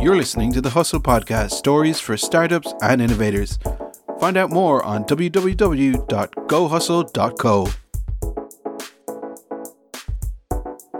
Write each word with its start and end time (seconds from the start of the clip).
You're 0.00 0.16
listening 0.16 0.52
to 0.52 0.60
the 0.60 0.70
Hustle 0.70 1.00
Podcast 1.00 1.50
stories 1.50 1.98
for 1.98 2.16
startups 2.16 2.72
and 2.80 3.02
innovators. 3.02 3.58
Find 4.20 4.36
out 4.36 4.50
more 4.50 4.80
on 4.84 5.02
www.gohustle.co. 5.04 7.68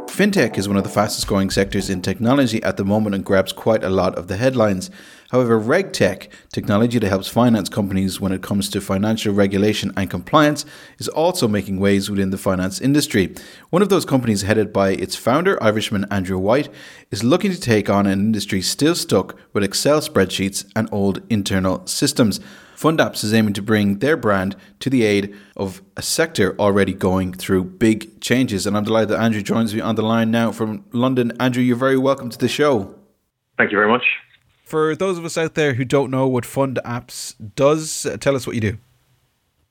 Fintech 0.07 0.59
is 0.59 0.67
one 0.67 0.77
of 0.77 0.83
the 0.83 0.91
fastest 0.91 1.29
growing 1.29 1.49
sectors 1.49 1.89
in 1.89 2.03
technology 2.03 2.61
at 2.65 2.77
the 2.77 2.85
moment 2.85 3.15
and 3.15 3.25
grabs 3.25 3.53
quite 3.53 3.85
a 3.85 3.89
lot 3.89 4.17
of 4.17 4.27
the 4.27 4.37
headlines. 4.37 4.91
However, 5.31 5.61
RegTech, 5.61 6.29
technology 6.53 6.99
that 6.99 7.09
helps 7.09 7.29
finance 7.29 7.69
companies 7.69 8.19
when 8.19 8.33
it 8.33 8.43
comes 8.43 8.71
to 8.71 8.81
financial 8.81 9.35
regulation 9.35 9.93
and 9.95 10.09
compliance, 10.09 10.65
is 10.99 11.09
also 11.09 11.47
making 11.47 11.81
waves 11.81 12.09
within 12.09 12.31
the 12.31 12.39
finance 12.39 12.81
industry. 12.81 13.35
One 13.69 13.83
of 13.83 13.91
those 13.91 14.07
companies, 14.07 14.43
headed 14.43 14.73
by 14.73 14.91
its 14.91 15.17
founder, 15.17 15.63
Irishman 15.63 16.07
Andrew 16.11 16.39
White, 16.39 16.71
is 17.11 17.23
looking 17.23 17.51
to 17.51 17.61
take 17.61 17.91
on 17.91 18.07
an 18.07 18.21
industry 18.21 18.63
still 18.63 18.95
stuck 18.95 19.39
with 19.53 19.63
Excel 19.63 20.01
spreadsheets 20.01 20.65
and 20.75 20.89
old 20.91 21.21
internal 21.29 21.87
systems. 21.87 22.41
FundApps 22.75 23.23
is 23.23 23.35
aiming 23.35 23.53
to 23.55 23.63
bring 23.63 23.99
their 23.99 24.17
brand 24.17 24.57
to 24.81 24.89
the 24.89 25.03
aid 25.03 25.35
of 25.57 25.83
a 25.97 26.01
sector 26.03 26.57
already 26.59 26.95
going 26.95 27.35
through 27.35 27.65
big 27.65 28.21
changes. 28.23 28.67
And 28.67 28.77
I'm 28.77 28.85
delighted 28.85 29.11
that 29.11 29.21
Andrew 29.21 29.43
joins 29.43 29.75
me 29.75 29.81
on 29.81 29.97
the 29.97 30.03
line 30.03 30.31
now 30.31 30.53
from 30.53 30.85
London. 30.93 31.33
Andrew, 31.39 31.63
you're 31.63 31.77
very 31.77 31.99
welcome 31.99 32.31
to 32.31 32.39
the 32.39 32.49
show. 32.49 32.95
Thank 33.59 33.73
you 33.73 33.77
very 33.77 33.91
much. 33.91 34.05
For 34.69 34.95
those 34.95 35.17
of 35.17 35.25
us 35.25 35.39
out 35.39 35.55
there 35.55 35.73
who 35.73 35.85
don't 35.87 36.11
know 36.11 36.27
what 36.27 36.45
FundApps 36.45 37.55
does, 37.55 38.05
uh, 38.05 38.19
tell 38.19 38.37
us 38.37 38.47
what 38.47 38.55
you 38.55 38.61
do. 38.61 38.79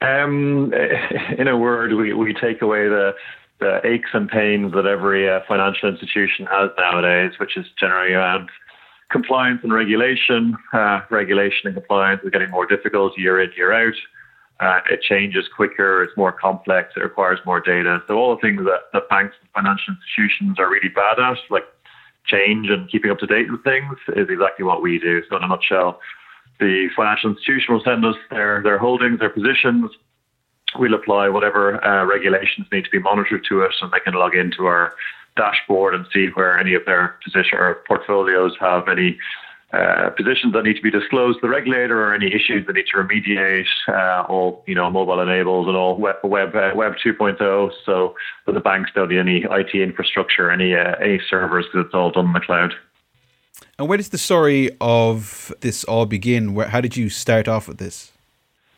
Um, 0.01 0.73
in 1.37 1.47
a 1.47 1.55
word, 1.55 1.93
we, 1.93 2.13
we 2.13 2.33
take 2.33 2.63
away 2.63 2.87
the, 2.87 3.13
the 3.59 3.79
aches 3.85 4.09
and 4.13 4.27
pains 4.27 4.73
that 4.73 4.87
every 4.87 5.29
uh, 5.29 5.41
financial 5.47 5.87
institution 5.87 6.47
has 6.47 6.71
nowadays, 6.79 7.33
which 7.39 7.57
is 7.57 7.67
generally 7.79 8.13
around 8.13 8.49
compliance 9.11 9.59
and 9.61 9.71
regulation. 9.71 10.57
Uh, 10.73 11.01
regulation 11.11 11.67
and 11.67 11.75
compliance 11.75 12.21
is 12.23 12.31
getting 12.31 12.49
more 12.49 12.65
difficult 12.65 13.15
year 13.19 13.39
in, 13.39 13.51
year 13.55 13.73
out. 13.73 13.93
Uh, 14.59 14.79
it 14.89 15.03
changes 15.03 15.45
quicker, 15.55 16.01
it's 16.01 16.17
more 16.17 16.31
complex, 16.31 16.93
it 16.97 17.01
requires 17.01 17.37
more 17.45 17.61
data. 17.61 18.01
So, 18.07 18.15
all 18.15 18.35
the 18.35 18.41
things 18.41 18.63
that, 18.63 18.89
that 18.91 19.07
banks 19.07 19.35
and 19.39 19.49
financial 19.51 19.93
institutions 19.93 20.57
are 20.57 20.67
really 20.67 20.89
bad 20.89 21.19
at, 21.19 21.37
like 21.51 21.65
change 22.27 22.69
and 22.69 22.89
keeping 22.89 23.11
up 23.11 23.19
to 23.19 23.27
date 23.27 23.51
with 23.51 23.63
things, 23.63 23.95
is 24.15 24.27
exactly 24.29 24.65
what 24.65 24.81
we 24.81 24.99
do. 24.99 25.21
So, 25.29 25.37
in 25.37 25.43
a 25.43 25.47
nutshell, 25.47 25.99
the 26.59 26.87
financial 26.95 27.31
institution 27.31 27.73
will 27.73 27.83
send 27.83 28.05
us 28.05 28.15
their, 28.29 28.61
their 28.63 28.77
holdings, 28.77 29.19
their 29.19 29.29
positions. 29.29 29.91
We'll 30.77 30.93
apply 30.93 31.29
whatever 31.29 31.83
uh, 31.83 32.05
regulations 32.05 32.67
need 32.71 32.85
to 32.85 32.91
be 32.91 32.99
monitored 32.99 33.45
to 33.49 33.61
it, 33.61 33.71
and 33.81 33.91
they 33.91 33.99
can 33.99 34.13
log 34.13 34.35
into 34.35 34.65
our 34.65 34.93
dashboard 35.37 35.93
and 35.93 36.05
see 36.11 36.27
where 36.33 36.59
any 36.59 36.73
of 36.73 36.83
their 36.85 37.15
position 37.23 37.57
or 37.57 37.83
portfolios 37.87 38.53
have 38.59 38.87
any 38.89 39.17
uh, 39.77 40.09
positions 40.11 40.53
that 40.53 40.63
need 40.63 40.75
to 40.75 40.81
be 40.81 40.89
disclosed 40.89 41.37
to 41.39 41.47
the 41.47 41.49
regulator 41.49 42.03
or 42.03 42.13
any 42.13 42.27
issues 42.27 42.65
that 42.65 42.73
need 42.73 42.85
to 42.91 42.97
remediate, 42.97 43.67
uh, 43.87 44.25
all 44.27 44.63
you 44.65 44.73
know, 44.73 44.89
mobile 44.89 45.19
enabled 45.21 45.67
and 45.67 45.77
all 45.77 45.97
web 45.97 46.15
web, 46.23 46.55
uh, 46.55 46.71
web 46.75 46.93
2.0. 47.03 47.71
So 47.85 48.15
that 48.45 48.53
the 48.53 48.59
banks 48.59 48.91
don't 48.95 49.09
need 49.09 49.19
any 49.19 49.45
IT 49.49 49.75
infrastructure, 49.75 50.49
any 50.49 50.73
uh, 50.73 50.95
any 51.01 51.19
servers, 51.29 51.65
because 51.65 51.85
it's 51.85 51.93
all 51.93 52.11
done 52.11 52.27
in 52.27 52.33
the 52.33 52.39
cloud. 52.39 52.73
And 53.77 53.87
where 53.87 53.97
does 53.97 54.09
the 54.09 54.17
story 54.17 54.71
of 54.81 55.53
this 55.61 55.83
all 55.83 56.05
begin? 56.05 56.53
Where, 56.55 56.67
how 56.67 56.81
did 56.81 56.97
you 56.97 57.09
start 57.09 57.47
off 57.47 57.67
with 57.67 57.77
this? 57.77 58.11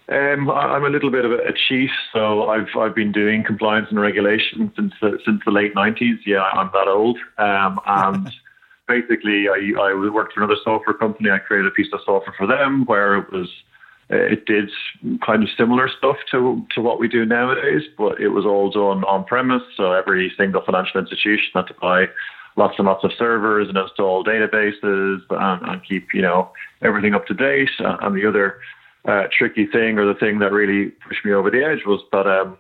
Um, 0.10 0.50
I'm 0.50 0.84
a 0.84 0.90
little 0.90 1.12
bit 1.12 1.24
of 1.24 1.32
a 1.32 1.54
chief, 1.54 1.92
so 2.12 2.50
I've 2.50 2.76
I've 2.76 2.96
been 2.96 3.12
doing 3.12 3.44
compliance 3.44 3.88
and 3.90 4.00
regulation 4.00 4.72
since 4.76 4.94
the, 5.02 5.20
since 5.24 5.42
the 5.46 5.52
late 5.52 5.76
'90s. 5.76 6.18
Yeah, 6.26 6.42
I'm 6.42 6.70
that 6.74 6.88
old. 6.88 7.18
Um, 7.38 7.80
and 7.86 8.32
basically, 8.90 9.48
I 9.48 9.72
I 9.80 9.94
worked 9.94 10.34
for 10.34 10.42
another 10.44 10.60
software 10.64 10.98
company. 10.98 11.30
I 11.30 11.40
created 11.40 11.68
a 11.68 11.76
piece 11.76 11.94
of 11.94 12.02
software 12.04 12.36
for 12.38 12.48
them 12.48 12.84
where 12.86 13.18
it 13.18 13.32
was 13.32 13.48
it 14.10 14.46
did 14.46 14.70
kind 15.24 15.44
of 15.44 15.50
similar 15.56 15.88
stuff 15.98 16.18
to 16.32 16.66
to 16.74 16.82
what 16.82 17.00
we 17.00 17.08
do 17.08 17.26
nowadays, 17.26 17.84
but 17.98 18.20
it 18.20 18.30
was 18.30 18.46
all 18.46 18.72
done 18.72 19.04
on 19.06 19.24
premise. 19.26 19.62
So 19.78 19.92
every 19.92 20.34
single 20.36 20.64
financial 20.66 21.00
institution 21.00 21.52
had 21.54 21.68
to 21.68 21.76
buy 21.80 22.06
lots 22.58 22.76
and 22.78 22.88
lots 22.88 23.04
of 23.04 23.12
servers 23.18 23.68
and 23.70 23.78
install 23.78 24.24
databases 24.24 25.20
and, 25.30 25.70
and 25.70 25.86
keep 25.88 26.08
you 26.14 26.22
know 26.22 26.50
everything 26.82 27.14
up 27.14 27.28
to 27.28 27.34
date. 27.34 27.70
And 27.80 28.16
the 28.16 28.28
other 28.28 28.58
uh, 29.08 29.24
tricky 29.38 29.68
thing 29.68 30.00
or 30.00 30.12
the 30.12 30.20
thing 30.20 30.40
that 30.40 30.52
really 30.52 30.92
pushed 31.08 31.24
me 31.24 31.32
over 31.32 31.52
the 31.52 31.64
edge 31.64 31.86
was 31.86 32.02
that 32.12 32.28
um, 32.28 32.58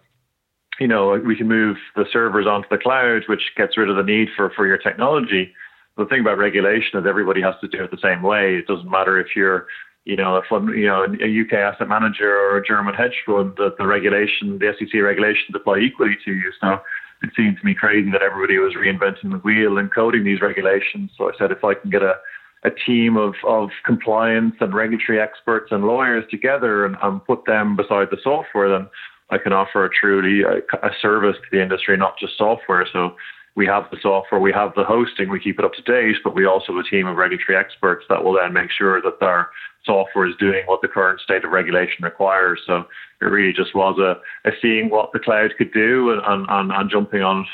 you 0.80 0.88
know 0.88 1.20
we 1.26 1.36
can 1.36 1.48
move 1.48 1.78
the 1.96 2.06
servers 2.14 2.46
onto 2.46 2.70
the 2.70 2.78
cloud, 2.78 3.24
which 3.28 3.42
gets 3.58 3.76
rid 3.76 3.90
of 3.90 3.96
the 3.96 4.04
need 4.04 4.30
for 4.36 4.52
for 4.56 4.68
your 4.68 4.78
technology. 4.78 5.52
The 6.00 6.06
thing 6.06 6.22
about 6.22 6.38
regulation 6.38 6.98
is 6.98 7.06
everybody 7.08 7.42
has 7.42 7.56
to 7.62 7.68
do 7.68 7.84
it 7.84 7.92
the 7.92 7.98
same 8.02 8.24
way. 8.24 8.56
It 8.56 8.68
doesn't 8.68 8.90
matter 8.90 9.20
if 9.20 9.36
you're 9.36 9.68
you 10.06 10.16
know, 10.16 10.38
a 10.38 10.42
you 10.72 10.88
know, 10.88 11.04
a 11.04 11.42
UK 11.42 11.54
asset 11.54 11.88
manager 11.88 12.34
or 12.34 12.58
a 12.58 12.66
German 12.66 12.96
hedge 12.96 13.22
fund, 13.26 13.54
that 13.58 13.76
the 13.78 13.86
regulation, 13.86 14.58
the 14.58 14.74
SEC 14.80 15.02
regulations 15.02 15.52
apply 15.54 15.80
equally 15.80 16.18
to 16.26 16.32
you. 16.32 16.52
So 16.60 16.80
it 17.22 17.30
seemed 17.36 17.58
to 17.60 17.66
me 17.66 17.76
crazy 17.76 18.10
that 18.12 18.24
everybody 18.24 18.58
was 18.58 18.74
reinventing 18.74 19.30
the 19.30 19.38
wheel 19.38 19.78
and 19.78 19.94
coding 19.94 20.24
these 20.24 20.42
regulations. 20.42 21.12
So 21.16 21.30
I 21.30 21.32
said, 21.38 21.52
if 21.52 21.64
I 21.64 21.76
can 21.76 21.92
get 21.92 22.02
a 22.02 22.16
a 22.64 22.70
team 22.70 23.16
of, 23.16 23.36
of 23.48 23.70
compliance 23.86 24.56
and 24.60 24.74
regulatory 24.74 25.20
experts 25.20 25.72
and 25.72 25.86
lawyers 25.86 26.26
together 26.30 26.86
and, 26.86 26.98
and 27.02 27.24
put 27.24 27.46
them 27.46 27.76
beside 27.76 28.10
the 28.12 28.18
software, 28.22 28.70
then 28.70 28.90
I 29.30 29.38
can 29.38 29.54
offer 29.54 29.86
a 29.86 29.90
truly 29.90 30.42
a, 30.42 30.58
a, 30.86 30.90
service 31.02 31.38
to 31.38 31.48
the 31.56 31.62
industry, 31.62 31.96
not 31.96 32.20
just 32.20 32.38
software. 32.38 32.86
So 32.92 33.16
we 33.60 33.66
have 33.66 33.84
the 33.92 33.98
software, 34.02 34.40
we 34.40 34.54
have 34.54 34.74
the 34.76 34.86
hosting, 34.86 35.30
we 35.30 35.38
keep 35.38 35.60
it 35.60 35.66
up 35.66 35.74
to 35.74 35.82
date, 35.82 36.16
but 36.24 36.34
we 36.34 36.46
also 36.46 36.72
have 36.72 36.86
a 36.86 36.90
team 36.90 37.06
of 37.08 37.18
regulatory 37.18 37.58
experts 37.58 38.06
that 38.08 38.24
will 38.24 38.38
then 38.42 38.54
make 38.54 38.72
sure 38.72 39.02
that 39.02 39.22
our 39.22 39.50
software 39.86 40.28
is 40.28 40.36
doing 40.40 40.64
what 40.66 40.82
the 40.82 40.88
current 40.88 41.20
state 41.20 41.44
of 41.44 41.52
regulation 41.52 42.06
requires. 42.06 42.62
So 42.66 42.86
it 43.22 43.26
really 43.26 43.52
just 43.52 43.76
was 43.76 44.00
a, 44.00 44.16
a 44.48 44.54
seeing 44.62 44.90
what 44.90 45.12
the 45.12 45.20
cloud 45.20 45.52
could 45.58 45.74
do 45.74 46.10
and, 46.12 46.46
and, 46.50 46.72
and 46.72 46.90
jumping 46.90 47.22
on 47.22 47.42
it. 47.42 47.48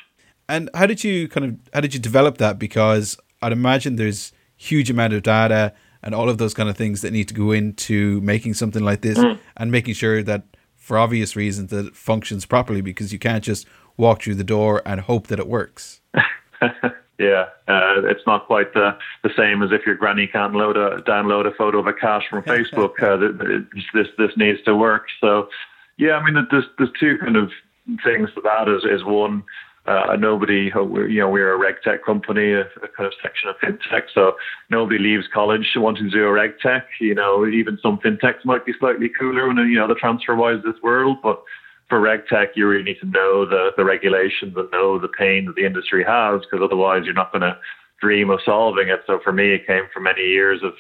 And 0.48 0.70
how 0.76 0.86
did 0.86 1.04
you 1.04 1.28
kind 1.28 1.46
of 1.48 1.58
how 1.74 1.82
did 1.82 1.96
you 1.96 2.00
develop 2.00 2.38
that? 2.38 2.60
Because 2.60 3.18
I'd 3.42 3.52
imagine 3.52 3.96
there's 3.96 4.32
huge 4.56 4.92
amount 4.92 5.14
of 5.14 5.24
data 5.24 5.74
and 6.04 6.14
all 6.14 6.30
of 6.30 6.38
those 6.38 6.54
kind 6.54 6.70
of 6.70 6.78
things 6.78 7.02
that 7.02 7.14
need 7.14 7.28
to 7.30 7.34
go 7.34 7.52
into 7.52 8.22
making 8.22 8.54
something 8.54 8.84
like 8.84 9.02
this 9.02 9.18
mm. 9.18 9.40
and 9.58 9.72
making 9.72 9.96
sure 9.96 10.22
that 10.22 10.44
for 10.76 11.00
obvious 11.00 11.36
reasons 11.36 11.72
that 11.72 11.88
it 11.88 11.96
functions 11.96 12.46
properly 12.46 12.82
because 12.82 13.12
you 13.12 13.18
can't 13.18 13.44
just 13.44 13.66
walk 13.98 14.24
through 14.24 14.36
the 14.36 14.44
door 14.44 14.82
and 14.86 15.02
hope 15.02 15.28
that 15.28 15.40
it 15.40 15.48
works. 15.48 16.02
yeah, 17.20 17.46
uh, 17.68 18.02
it's 18.06 18.26
not 18.26 18.46
quite 18.48 18.74
the, 18.74 18.98
the 19.24 19.30
same 19.38 19.62
as 19.64 19.72
if 19.72 19.86
your 19.86 19.96
granny 19.96 20.28
can't 20.28 20.54
load 20.54 20.78
a, 20.78 21.02
download 21.02 21.48
a 21.48 21.52
photo 21.56 21.80
of 21.80 21.88
a 21.88 21.94
cat 21.94 22.24
from 22.30 22.44
Facebook. 22.44 23.02
uh, 23.02 23.18
this 23.94 24.08
this 24.18 24.32
needs 24.38 24.62
to 24.64 24.76
work. 24.76 25.08
So, 25.22 25.50
yeah, 25.98 26.14
I 26.14 26.24
mean, 26.24 26.46
there's 26.52 26.66
there's 26.78 26.92
two 27.00 27.18
kind 27.18 27.36
of 27.36 27.52
things 28.04 28.30
to 28.36 28.42
that. 28.42 28.68
Is 28.68 28.84
is 28.84 29.04
one 29.06 29.44
uh, 29.88 30.16
nobody, 30.20 30.72
you 30.74 31.20
know, 31.20 31.30
we're 31.30 31.54
a 31.54 31.58
reg 31.58 31.76
tech 31.84 32.04
company, 32.04 32.54
a, 32.54 32.62
a, 32.62 32.88
kind 32.98 33.06
of 33.06 33.14
section 33.22 33.50
of 33.50 33.56
fintech. 33.58 34.04
So 34.14 34.36
nobody 34.72 34.98
leaves 34.98 35.28
college 35.32 35.68
wanting 35.76 36.06
to 36.06 36.10
do 36.10 36.26
a 36.26 36.32
reg 36.32 36.58
tech. 36.60 36.88
You 37.00 37.14
know, 37.14 37.46
even 37.46 37.78
some 37.84 38.00
fintechs 38.00 38.44
might 38.46 38.66
be 38.66 38.74
slightly 38.80 39.10
cooler 39.10 39.50
in, 39.50 39.58
you 39.58 39.78
know, 39.78 39.88
the 39.88 39.94
TransferWise 39.94 40.64
this 40.64 40.82
world. 40.82 41.18
But 41.22 41.44
for 41.90 42.00
reg 42.00 42.28
tech, 42.28 42.50
you 42.56 42.68
really 42.68 42.84
need 42.84 43.00
to 43.00 43.08
know 43.08 43.46
the, 43.46 43.72
the 43.78 43.86
regulations 43.86 44.54
and 44.56 44.72
know 44.72 45.00
the 45.00 45.08
pain 45.08 45.46
that 45.46 45.56
the 45.56 45.66
industry 45.66 46.04
has, 46.04 46.42
because 46.42 46.64
otherwise 46.64 47.04
you're 47.06 47.14
not 47.14 47.32
going 47.32 47.42
to 47.42 47.58
dream 48.02 48.30
of 48.30 48.40
solving 48.44 48.90
it. 48.90 49.02
So 49.08 49.20
for 49.24 49.32
me, 49.32 49.54
it 49.54 49.68
came 49.68 49.84
from 49.94 50.04
many 50.04 50.24
years 50.24 50.62
of 50.64 50.74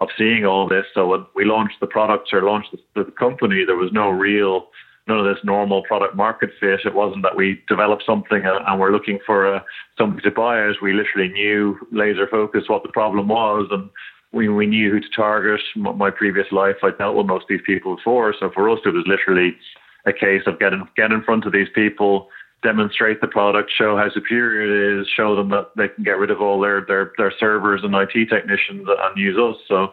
of 0.00 0.08
seeing 0.16 0.46
all 0.46 0.66
this. 0.66 0.86
So 0.94 1.06
when 1.08 1.26
we 1.34 1.44
launched 1.44 1.78
the 1.78 1.86
products 1.86 2.30
or 2.32 2.42
launched 2.42 2.70
the, 2.72 3.04
the 3.04 3.10
company, 3.12 3.64
there 3.66 3.76
was 3.76 3.92
no 3.92 4.08
real 4.08 4.68
none 5.06 5.18
of 5.18 5.24
this 5.26 5.44
normal 5.44 5.82
product 5.82 6.14
market 6.16 6.50
fit. 6.58 6.80
It 6.84 6.94
wasn't 6.94 7.22
that 7.22 7.36
we 7.36 7.62
developed 7.68 8.04
something 8.06 8.42
and, 8.44 8.80
we're 8.80 8.92
looking 8.92 9.18
for 9.26 9.56
uh, 9.56 9.60
somebody 9.98 10.22
to 10.22 10.30
buy. 10.30 10.70
We 10.80 10.92
literally 10.92 11.28
knew 11.32 11.76
laser 11.90 12.26
focus 12.28 12.64
what 12.68 12.82
the 12.82 12.90
problem 12.90 13.28
was 13.28 13.68
and 13.70 13.90
we, 14.32 14.48
we 14.48 14.66
knew 14.66 14.90
who 14.90 15.00
to 15.00 15.08
target. 15.14 15.60
My 15.76 16.10
previous 16.10 16.46
life, 16.52 16.76
I 16.82 16.90
dealt 16.96 17.16
with 17.16 17.26
most 17.26 17.42
of 17.42 17.48
these 17.48 17.60
people 17.66 17.96
before. 17.96 18.34
So 18.38 18.50
for 18.54 18.70
us, 18.70 18.78
it 18.84 18.94
was 18.94 19.04
literally 19.06 19.56
a 20.06 20.12
case 20.12 20.42
of 20.46 20.58
getting 20.58 20.86
get 20.96 21.12
in 21.12 21.22
front 21.22 21.46
of 21.46 21.52
these 21.52 21.68
people, 21.74 22.28
demonstrate 22.62 23.20
the 23.20 23.28
product, 23.28 23.70
show 23.76 23.96
how 23.96 24.10
superior 24.10 24.62
it 24.62 25.00
is, 25.00 25.08
show 25.08 25.36
them 25.36 25.50
that 25.50 25.70
they 25.76 25.88
can 25.88 26.04
get 26.04 26.18
rid 26.18 26.30
of 26.30 26.40
all 26.40 26.60
their 26.60 26.84
their, 26.86 27.12
their 27.18 27.32
servers 27.38 27.82
and 27.82 27.94
IT 27.94 28.28
technicians 28.28 28.86
and 28.88 29.16
use 29.16 29.38
us. 29.38 29.56
So 29.68 29.92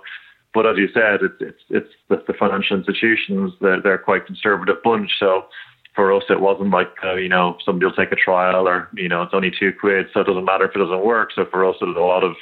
but 0.53 0.65
as 0.65 0.77
you 0.77 0.87
said, 0.93 1.19
it's 1.21 1.35
it's 1.39 1.63
it's 1.69 1.93
the, 2.09 2.23
the 2.25 2.33
financial 2.33 2.77
institutions. 2.77 3.53
They're 3.61 3.81
they're 3.81 3.97
quite 3.97 4.25
conservative 4.25 4.77
bunch. 4.83 5.11
So 5.19 5.45
for 5.93 6.11
us, 6.11 6.23
it 6.29 6.41
wasn't 6.41 6.71
like 6.71 6.89
uh, 7.03 7.13
you 7.13 7.29
know 7.29 7.57
somebody 7.63 7.85
will 7.85 7.93
take 7.93 8.11
a 8.11 8.15
trial 8.15 8.67
or 8.67 8.89
you 8.95 9.07
know 9.07 9.21
it's 9.21 9.33
only 9.33 9.51
two 9.51 9.71
quid, 9.79 10.07
so 10.13 10.21
it 10.21 10.27
doesn't 10.27 10.45
matter 10.45 10.65
if 10.65 10.75
it 10.75 10.79
doesn't 10.79 11.05
work. 11.05 11.29
So 11.35 11.45
for 11.51 11.63
us, 11.63 11.75
it 11.79 11.85
was 11.85 11.95
a 11.95 11.99
lot 11.99 12.23
of 12.23 12.35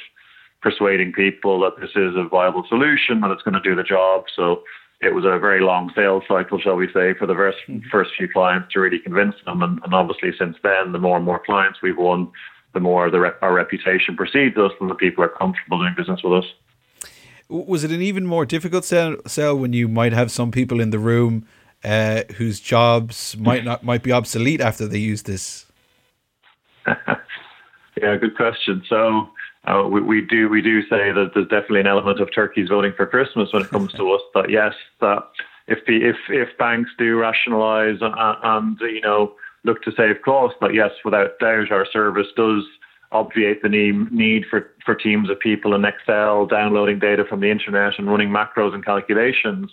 persuading 0.62 1.12
people 1.12 1.60
that 1.60 1.78
this 1.78 1.90
is 1.90 2.16
a 2.16 2.26
viable 2.28 2.64
solution 2.68 3.22
and 3.22 3.30
it's 3.30 3.42
going 3.42 3.54
to 3.54 3.60
do 3.60 3.76
the 3.76 3.82
job. 3.82 4.24
So 4.34 4.62
it 5.00 5.14
was 5.14 5.24
a 5.24 5.38
very 5.38 5.60
long 5.60 5.92
sales 5.94 6.22
cycle, 6.26 6.58
shall 6.58 6.76
we 6.76 6.86
say, 6.92 7.14
for 7.14 7.26
the 7.26 7.34
first, 7.34 7.58
mm-hmm. 7.68 7.86
first 7.90 8.10
few 8.16 8.28
clients 8.28 8.72
to 8.72 8.80
really 8.80 8.98
convince 8.98 9.34
them. 9.44 9.62
And, 9.62 9.80
and 9.84 9.94
obviously, 9.94 10.30
since 10.38 10.56
then, 10.62 10.92
the 10.92 10.98
more 10.98 11.16
and 11.16 11.24
more 11.24 11.42
clients 11.44 11.80
we've 11.82 11.98
won, 11.98 12.30
the 12.72 12.80
more 12.80 13.10
the 13.10 13.20
rep- 13.20 13.42
our 13.42 13.52
reputation 13.52 14.16
precedes 14.16 14.56
us, 14.56 14.72
and 14.80 14.90
the 14.90 14.94
people 14.94 15.22
are 15.24 15.28
comfortable 15.28 15.78
doing 15.78 15.94
business 15.96 16.20
with 16.22 16.44
us. 16.44 16.50
Was 17.48 17.84
it 17.84 17.90
an 17.90 18.02
even 18.02 18.26
more 18.26 18.44
difficult 18.44 18.84
sell, 18.84 19.16
sell 19.26 19.56
when 19.56 19.72
you 19.72 19.86
might 19.86 20.12
have 20.12 20.30
some 20.30 20.50
people 20.50 20.80
in 20.80 20.90
the 20.90 20.98
room 20.98 21.46
uh, 21.84 22.22
whose 22.36 22.58
jobs 22.58 23.36
might 23.38 23.64
not 23.64 23.84
might 23.84 24.02
be 24.02 24.10
obsolete 24.10 24.60
after 24.60 24.88
they 24.88 24.98
use 24.98 25.22
this? 25.22 25.66
yeah, 26.86 28.16
good 28.16 28.36
question. 28.36 28.82
So 28.88 29.28
uh, 29.66 29.88
we, 29.88 30.00
we, 30.00 30.20
do 30.20 30.48
we 30.48 30.62
do 30.62 30.82
say 30.82 31.12
that 31.12 31.30
there's 31.34 31.48
definitely 31.48 31.80
an 31.80 31.86
element 31.86 32.20
of 32.20 32.32
turkeys 32.32 32.68
voting 32.68 32.92
for 32.96 33.06
Christmas 33.06 33.52
when 33.52 33.62
it 33.62 33.70
comes 33.70 33.92
to 33.94 34.12
us. 34.12 34.22
That 34.34 34.50
yes, 34.50 34.74
that 35.00 35.24
if 35.66 35.84
the 35.86 36.08
if 36.08 36.16
if 36.28 36.56
banks 36.58 36.90
do 36.98 37.18
rationalise 37.18 37.98
and, 38.00 38.14
and 38.16 38.80
you 38.80 39.00
know 39.00 39.34
look 39.64 39.82
to 39.82 39.92
save 39.96 40.22
costs, 40.24 40.56
that 40.60 40.74
yes, 40.74 40.90
without 41.04 41.38
doubt, 41.40 41.72
our 41.72 41.86
service 41.92 42.28
does 42.36 42.62
obviate 43.12 43.62
the 43.62 43.68
need, 43.68 44.12
need 44.12 44.44
for, 44.48 44.70
for 44.84 44.94
teams 44.94 45.30
of 45.30 45.38
people 45.40 45.74
in 45.74 45.84
Excel 45.84 46.46
downloading 46.46 46.98
data 46.98 47.24
from 47.28 47.40
the 47.40 47.50
internet 47.50 47.98
and 47.98 48.08
running 48.08 48.28
macros 48.28 48.74
and 48.74 48.84
calculations. 48.84 49.70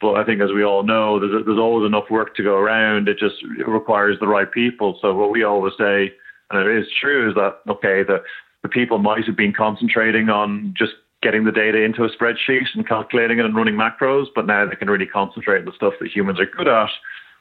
But 0.00 0.14
I 0.14 0.24
think, 0.24 0.40
as 0.40 0.50
we 0.52 0.64
all 0.64 0.82
know, 0.82 1.20
there's, 1.20 1.44
there's 1.44 1.58
always 1.58 1.86
enough 1.86 2.10
work 2.10 2.34
to 2.36 2.42
go 2.42 2.56
around. 2.56 3.08
It 3.08 3.18
just 3.18 3.36
requires 3.66 4.18
the 4.18 4.26
right 4.26 4.50
people. 4.50 4.98
So 5.00 5.14
what 5.14 5.30
we 5.30 5.44
always 5.44 5.74
say, 5.78 6.12
and 6.50 6.68
it 6.68 6.76
is 6.76 6.86
true, 7.00 7.28
is 7.28 7.34
that 7.36 7.58
okay, 7.68 8.02
the 8.02 8.22
the 8.62 8.68
people 8.68 8.98
might 8.98 9.24
have 9.24 9.36
been 9.36 9.52
concentrating 9.52 10.28
on 10.28 10.74
just 10.76 10.92
getting 11.22 11.44
the 11.44 11.52
data 11.52 11.82
into 11.82 12.04
a 12.04 12.10
spreadsheet 12.10 12.66
and 12.74 12.86
calculating 12.86 13.38
it 13.38 13.44
and 13.44 13.54
running 13.54 13.74
macros, 13.74 14.26
but 14.34 14.46
now 14.46 14.66
they 14.66 14.76
can 14.76 14.90
really 14.90 15.06
concentrate 15.06 15.60
on 15.60 15.64
the 15.64 15.72
stuff 15.72 15.94
that 16.00 16.10
humans 16.10 16.40
are 16.40 16.46
good 16.46 16.68
at, 16.68 16.90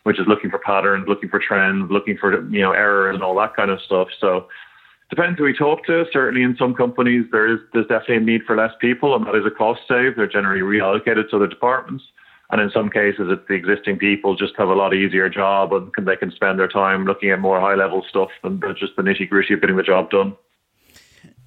which 0.04 0.20
is 0.20 0.28
looking 0.28 0.50
for 0.50 0.60
patterns, 0.60 1.06
looking 1.08 1.30
for 1.30 1.40
trends, 1.40 1.90
looking 1.92 2.18
for 2.18 2.48
you 2.50 2.62
know 2.62 2.72
errors 2.72 3.16
and 3.16 3.24
all 3.24 3.36
that 3.36 3.56
kind 3.56 3.72
of 3.72 3.82
stuff. 3.82 4.08
So 4.20 4.48
depends 5.10 5.38
who 5.38 5.46
we 5.46 5.54
talk 5.54 5.86
to. 5.86 6.06
Certainly, 6.14 6.44
in 6.44 6.56
some 6.58 6.74
companies, 6.74 7.26
there 7.32 7.52
is 7.52 7.60
there's 7.74 7.88
definitely 7.88 8.18
a 8.18 8.20
need 8.22 8.42
for 8.46 8.56
less 8.56 8.74
people, 8.80 9.16
and 9.16 9.26
that 9.26 9.36
is 9.36 9.46
a 9.46 9.52
cost 9.52 9.82
save. 9.88 10.16
They're 10.16 10.28
generally 10.28 10.62
reallocated 10.62 11.30
to 11.30 11.36
other 11.36 11.48
departments. 11.48 12.04
And 12.52 12.60
in 12.60 12.70
some 12.70 12.90
cases, 12.90 13.28
it's 13.30 13.48
the 13.48 13.54
existing 13.54 13.98
people 13.98 14.36
just 14.36 14.54
have 14.58 14.68
a 14.68 14.74
lot 14.74 14.94
easier 14.94 15.30
job 15.30 15.72
and 15.72 15.94
can, 15.94 16.04
they 16.04 16.18
can 16.18 16.32
spend 16.32 16.60
their 16.60 16.68
time 16.68 17.06
looking 17.06 17.32
at 17.32 17.40
more 17.40 17.62
high 17.62 17.76
level 17.76 18.04
stuff 18.10 18.28
than 18.44 18.62
just 18.78 18.98
the 18.98 19.04
nitty 19.04 19.30
gritty 19.30 19.54
of 19.54 19.62
getting 19.62 19.78
the 19.78 19.84
job 19.84 20.10
done. 20.10 20.36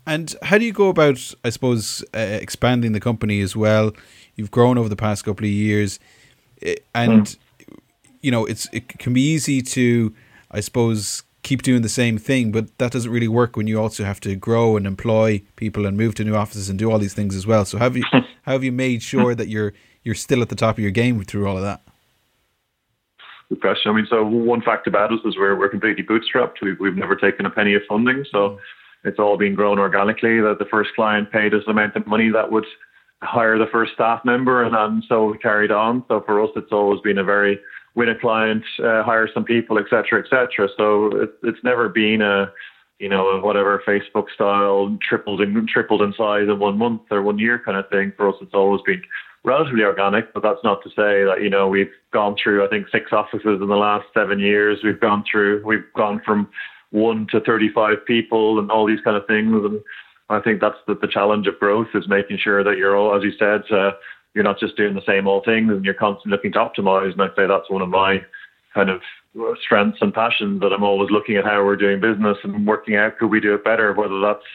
And 0.07 0.35
how 0.43 0.59
do 0.59 0.65
you 0.65 0.73
go 0.73 0.89
about, 0.89 1.35
I 1.45 1.51
suppose, 1.51 2.05
uh, 2.15 2.19
expanding 2.19 2.93
the 2.93 3.01
company 3.01 3.41
as 3.41 3.57
well? 3.57 3.93
You've 4.37 4.51
grown 4.51 4.77
over 4.77 4.89
the 4.89 4.97
past 4.97 5.25
couple 5.25 5.45
of 5.45 5.51
years, 5.51 5.99
eh, 6.63 6.75
and 6.95 7.23
mm. 7.23 7.37
you 8.21 8.31
know 8.31 8.45
it's 8.45 8.69
it 8.73 8.89
can 8.99 9.15
be 9.15 9.23
easy 9.23 9.63
to, 9.63 10.15
I 10.51 10.61
suppose, 10.61 11.23
keep 11.43 11.63
doing 11.63 11.83
the 11.83 11.89
same 11.89 12.19
thing, 12.19 12.53
but 12.53 12.77
that 12.79 12.93
doesn't 12.93 13.11
really 13.11 13.29
work 13.29 13.57
when 13.57 13.67
you 13.67 13.81
also 13.81 14.05
have 14.05 14.21
to 14.21 14.35
grow 14.37 14.77
and 14.77 14.87
employ 14.87 15.43
people 15.57 15.87
and 15.87 15.97
move 15.97 16.15
to 16.17 16.25
new 16.25 16.35
offices 16.35 16.69
and 16.69 16.79
do 16.79 16.91
all 16.91 16.99
these 16.99 17.15
things 17.15 17.35
as 17.35 17.47
well. 17.47 17.65
So 17.65 17.79
have 17.79 17.97
you 17.97 18.05
how 18.13 18.53
have 18.53 18.65
you 18.65 18.73
made 18.73 19.03
sure 19.03 19.35
that 19.35 19.49
you're 19.49 19.73
you're 20.03 20.15
still 20.15 20.43
at 20.43 20.51
the 20.51 20.57
top 20.57 20.77
of 20.77 20.81
your 20.81 20.91
game 20.91 21.23
through 21.25 21.49
all 21.49 21.57
of 21.57 21.63
that? 21.63 21.81
Good 23.49 23.61
question. 23.61 23.91
I 23.91 23.95
mean, 23.95 24.07
so 24.11 24.25
one 24.25 24.61
fact 24.61 24.87
about 24.87 25.13
us 25.13 25.21
is 25.25 25.37
we're 25.39 25.57
we're 25.57 25.71
completely 25.71 26.05
bootstrapped. 26.05 26.57
We've 26.61 26.79
we've 26.79 26.97
never 26.97 27.17
taken 27.17 27.47
a 27.47 27.51
penny 27.51 27.75
of 27.75 27.83
funding, 27.89 28.27
so. 28.31 28.51
Mm 28.51 28.59
it's 29.05 29.19
all 29.19 29.37
been 29.37 29.55
grown 29.55 29.79
organically. 29.79 30.41
That 30.41 30.57
the 30.59 30.67
first 30.71 30.91
client 30.95 31.31
paid 31.31 31.55
us 31.55 31.63
the 31.67 31.73
amount 31.73 31.97
of 31.97 32.07
money 32.07 32.31
that 32.31 32.51
would 32.51 32.67
hire 33.23 33.59
the 33.59 33.71
first 33.73 33.93
staff 33.95 34.25
member, 34.25 34.63
and, 34.63 34.75
and 34.75 35.05
so 35.09 35.27
we 35.27 35.39
carried 35.39 35.71
on. 35.71 36.05
So 36.09 36.23
for 36.27 36.43
us, 36.43 36.51
it's 36.57 36.73
always 36.73 37.01
been 37.01 37.19
a 37.19 37.25
very 37.25 37.59
win 37.95 38.09
a 38.09 38.19
client, 38.19 38.65
uh, 38.81 39.03
hire 39.03 39.29
some 39.33 39.45
people, 39.45 39.79
etc., 39.79 40.23
etc. 40.23 40.69
So 40.77 41.07
it, 41.17 41.31
it's 41.43 41.63
never 41.63 41.89
been 41.89 42.23
a 42.23 42.53
you 42.99 43.09
know 43.09 43.41
whatever 43.41 43.83
Facebook 43.87 44.27
style 44.35 44.97
tripled 45.07 45.41
in 45.41 45.67
tripled 45.67 46.03
in 46.03 46.13
size 46.17 46.49
in 46.49 46.59
one 46.59 46.79
month 46.79 47.03
or 47.11 47.23
one 47.23 47.39
year 47.39 47.61
kind 47.65 47.77
of 47.77 47.89
thing. 47.91 48.13
For 48.17 48.29
us, 48.29 48.37
it's 48.41 48.55
always 48.55 48.83
been 48.87 49.03
relatively 49.45 49.83
organic, 49.83 50.33
but 50.33 50.43
that's 50.43 50.63
not 50.65 50.83
to 50.83 50.89
say 50.91 51.25
that 51.25 51.39
you 51.43 51.51
know 51.51 51.69
we've 51.69 51.93
gone 52.13 52.37
through 52.43 52.65
I 52.65 52.69
think 52.69 52.89
six 52.91 53.13
offices 53.13 53.61
in 53.61 53.69
the 53.69 53.77
last 53.77 54.07
seven 54.15 54.39
years. 54.39 54.79
We've 54.83 55.01
gone 55.01 55.25
through 55.31 55.65
we've 55.65 55.93
gone 55.97 56.21
from 56.25 56.49
one 56.95 57.27
to 57.33 57.41
35 57.41 58.07
people 58.07 58.61
and 58.61 58.71
all 58.71 58.87
these 58.87 59.01
kind 59.03 59.17
of 59.17 59.27
things. 59.27 59.53
And 59.53 59.81
I 60.31 60.41
think 60.41 60.61
that's 60.61 60.79
the, 60.87 60.95
the 60.95 61.09
challenge 61.09 61.49
of 61.49 61.59
growth 61.59 61.89
is 61.93 62.09
making 62.09 62.39
sure 62.39 62.63
that 62.63 62.79
you're 62.79 62.97
all, 62.97 63.17
as 63.17 63.25
you 63.25 63.33
said, 63.37 63.63
uh, 63.71 63.91
you're 64.33 64.45
not 64.45 64.61
just 64.61 64.77
doing 64.77 64.95
the 64.95 65.05
same 65.07 65.27
old 65.27 65.45
things 65.45 65.71
and 65.71 65.85
you're 65.85 65.95
constantly 65.95 66.37
looking 66.37 66.53
to 66.53 66.59
optimize. 66.61 67.13
And 67.13 67.21
I'd 67.21 67.35
say 67.37 67.49
that's 67.49 67.69
one 67.69 67.83
of 67.83 67.89
my 67.89 68.19
kind 68.75 68.91
of 68.91 69.01
strengths 69.65 69.99
and 70.03 70.15
passions 70.15 70.61
that 70.61 70.73
I'm 70.73 70.85
always 70.85 71.11
looking 71.11 71.37
at 71.37 71.45
how 71.45 71.65
we're 71.65 71.77
doing 71.77 72.01
business 72.01 72.39
and 72.45 72.65
working 72.65 72.95
out 72.95 73.19
could 73.19 73.29
we 73.29 73.41
do 73.41 73.55
it 73.55 73.65
better, 73.65 73.93
whether 73.93 74.21
that's 74.21 74.47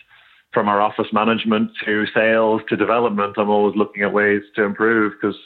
from 0.54 0.70
our 0.70 0.82
office 0.82 1.08
management 1.12 1.72
to 1.86 2.06
sales 2.14 2.62
to 2.70 2.78
development. 2.78 3.36
I'm 3.38 3.50
always 3.50 3.76
looking 3.76 4.04
at 4.04 4.14
ways 4.14 4.42
to 4.56 4.64
improve 4.64 5.14
because 5.20 5.38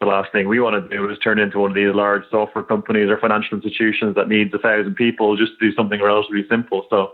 the 0.00 0.06
last 0.06 0.32
thing 0.32 0.48
we 0.48 0.60
want 0.60 0.82
to 0.82 0.96
do 0.96 1.08
is 1.10 1.18
turn 1.18 1.38
into 1.38 1.58
one 1.58 1.70
of 1.70 1.74
these 1.74 1.94
large 1.94 2.22
software 2.30 2.64
companies 2.64 3.10
or 3.10 3.18
financial 3.18 3.56
institutions 3.56 4.14
that 4.14 4.28
needs 4.28 4.52
a 4.54 4.58
thousand 4.58 4.94
people 4.94 5.36
just 5.36 5.52
to 5.58 5.70
do 5.70 5.76
something 5.76 6.00
relatively 6.00 6.46
simple. 6.48 6.86
So 6.88 7.12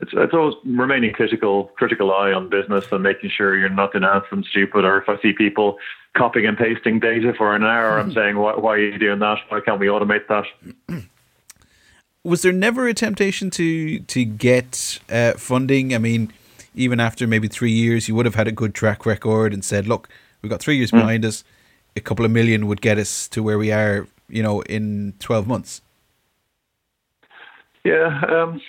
it's 0.00 0.12
it's 0.14 0.32
always 0.32 0.54
remaining 0.64 1.12
critical 1.12 1.64
critical 1.76 2.12
eye 2.12 2.32
on 2.32 2.48
business 2.48 2.86
and 2.90 3.02
making 3.02 3.30
sure 3.36 3.56
you're 3.56 3.68
not 3.68 3.92
doing 3.92 4.04
anything 4.04 4.44
stupid. 4.50 4.84
Or 4.84 4.98
if 5.02 5.08
I 5.10 5.20
see 5.20 5.34
people 5.34 5.76
copying 6.16 6.46
and 6.46 6.56
pasting 6.56 7.00
data 7.00 7.34
for 7.36 7.54
an 7.54 7.64
hour, 7.64 7.98
I'm 7.98 8.12
saying, 8.12 8.38
why, 8.38 8.56
why 8.56 8.72
are 8.72 8.78
you 8.78 8.98
doing 8.98 9.18
that? 9.18 9.38
Why 9.48 9.60
can't 9.60 9.78
we 9.78 9.88
automate 9.88 10.26
that? 10.28 10.44
Was 12.24 12.42
there 12.42 12.52
never 12.52 12.88
a 12.88 12.94
temptation 12.94 13.50
to 13.50 13.98
to 13.98 14.24
get 14.24 15.00
uh, 15.10 15.32
funding? 15.32 15.94
I 15.94 15.98
mean, 15.98 16.32
even 16.74 16.98
after 16.98 17.26
maybe 17.26 17.48
three 17.48 17.72
years, 17.72 18.08
you 18.08 18.14
would 18.14 18.24
have 18.24 18.36
had 18.36 18.48
a 18.48 18.52
good 18.52 18.74
track 18.74 19.04
record 19.04 19.52
and 19.52 19.62
said, 19.62 19.86
"Look, 19.86 20.08
we've 20.40 20.48
got 20.48 20.60
three 20.60 20.78
years 20.78 20.92
mm. 20.92 21.00
behind 21.00 21.26
us 21.26 21.44
a 21.96 22.00
couple 22.00 22.24
of 22.24 22.30
million 22.30 22.66
would 22.66 22.80
get 22.80 22.98
us 22.98 23.28
to 23.28 23.42
where 23.42 23.58
we 23.58 23.72
are, 23.72 24.06
you 24.28 24.42
know, 24.42 24.62
in 24.62 25.14
12 25.18 25.46
months? 25.46 25.82
Yeah, 27.84 28.22
um, 28.28 28.60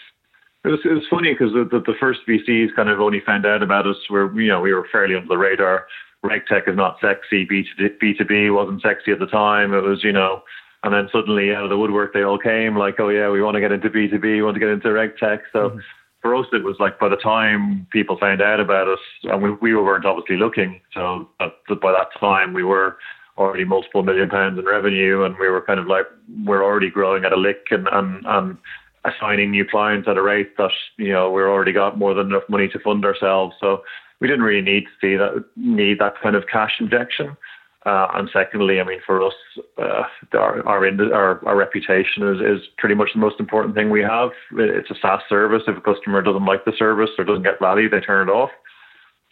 it 0.63 0.69
was 0.69 0.79
it 0.85 0.93
was 0.93 1.03
funny 1.09 1.33
because 1.33 1.53
the, 1.53 1.65
the, 1.69 1.79
the 1.85 1.97
first 1.99 2.21
VCs 2.27 2.75
kind 2.75 2.89
of 2.89 2.99
only 2.99 3.21
found 3.25 3.45
out 3.45 3.61
about 3.61 3.85
us 3.85 3.97
where 4.09 4.33
you 4.39 4.47
know 4.47 4.59
we 4.59 4.73
were 4.73 4.87
fairly 4.91 5.15
under 5.15 5.27
the 5.27 5.37
radar. 5.37 5.85
RegTech 6.25 6.67
is 6.67 6.75
not 6.75 6.97
sexy. 6.99 7.45
B 7.45 7.63
two 7.77 8.25
B 8.25 8.49
wasn't 8.49 8.81
sexy 8.81 9.11
at 9.11 9.19
the 9.19 9.27
time. 9.27 9.73
It 9.73 9.83
was 9.83 10.03
you 10.03 10.13
know, 10.13 10.41
and 10.83 10.93
then 10.93 11.09
suddenly 11.11 11.53
out 11.53 11.65
of 11.65 11.69
the 11.69 11.77
woodwork 11.77 12.13
they 12.13 12.23
all 12.23 12.39
came 12.39 12.75
like, 12.75 12.99
oh 12.99 13.09
yeah, 13.09 13.29
we 13.29 13.41
want 13.41 13.53
to 13.53 13.61
get 13.61 13.71
into 13.71 13.89
B 13.89 14.07
two 14.07 14.17
B, 14.19 14.29
we 14.29 14.41
want 14.41 14.55
to 14.55 14.59
get 14.59 14.69
into 14.69 14.87
RegTech. 14.87 15.41
So. 15.51 15.69
Mm-hmm 15.69 15.79
for 16.23 16.33
us, 16.35 16.47
it 16.53 16.63
was 16.63 16.77
like 16.79 16.97
by 16.99 17.09
the 17.09 17.17
time 17.17 17.85
people 17.91 18.17
found 18.17 18.41
out 18.41 18.59
about 18.59 18.87
us, 18.87 18.99
and 19.23 19.43
we, 19.43 19.51
we 19.61 19.75
weren't 19.75 20.05
obviously 20.05 20.37
looking. 20.37 20.81
So 20.93 21.27
by 21.37 21.91
that 21.91 22.07
time, 22.19 22.53
we 22.53 22.63
were 22.63 22.97
already 23.37 23.65
multiple 23.65 24.03
million 24.03 24.29
pounds 24.29 24.57
in 24.57 24.65
revenue, 24.65 25.23
and 25.23 25.37
we 25.37 25.49
were 25.49 25.61
kind 25.61 25.79
of 25.79 25.87
like 25.87 26.05
we're 26.45 26.63
already 26.63 26.89
growing 26.89 27.25
at 27.25 27.33
a 27.33 27.37
lick 27.37 27.67
and 27.71 27.87
and, 27.91 28.25
and 28.25 28.57
assigning 29.05 29.51
new 29.51 29.65
clients 29.69 30.07
at 30.07 30.17
a 30.17 30.21
rate 30.21 30.55
that 30.57 30.71
you 30.97 31.11
know 31.11 31.29
we're 31.29 31.51
already 31.51 31.73
got 31.73 31.97
more 31.97 32.13
than 32.13 32.27
enough 32.27 32.43
money 32.47 32.69
to 32.69 32.79
fund 32.79 33.03
ourselves. 33.03 33.53
So 33.59 33.83
we 34.21 34.27
didn't 34.29 34.43
really 34.43 34.61
need 34.61 34.85
to 34.85 34.91
see 35.01 35.17
that 35.17 35.43
need 35.57 35.99
that 35.99 36.13
kind 36.23 36.37
of 36.37 36.47
cash 36.47 36.77
injection. 36.79 37.35
Uh, 37.85 38.07
and 38.13 38.29
secondly, 38.31 38.79
I 38.79 38.85
mean, 38.85 38.99
for 39.05 39.21
us, 39.21 39.33
uh, 39.77 40.03
our 40.33 40.65
our, 40.65 41.13
our 41.13 41.45
our 41.45 41.55
reputation 41.55 42.23
is, 42.23 42.39
is 42.39 42.67
pretty 42.77 42.95
much 42.95 43.09
the 43.13 43.19
most 43.19 43.39
important 43.39 43.75
thing 43.75 43.89
we 43.89 44.01
have. 44.01 44.29
It's 44.53 44.89
a 44.89 44.95
SaaS 45.01 45.21
service. 45.27 45.63
If 45.67 45.77
a 45.77 45.81
customer 45.81 46.21
doesn't 46.21 46.45
like 46.45 46.63
the 46.63 46.71
service 46.77 47.09
or 47.17 47.25
doesn't 47.25 47.43
get 47.43 47.59
value, 47.59 47.89
they 47.89 47.99
turn 47.99 48.29
it 48.29 48.31
off. 48.31 48.51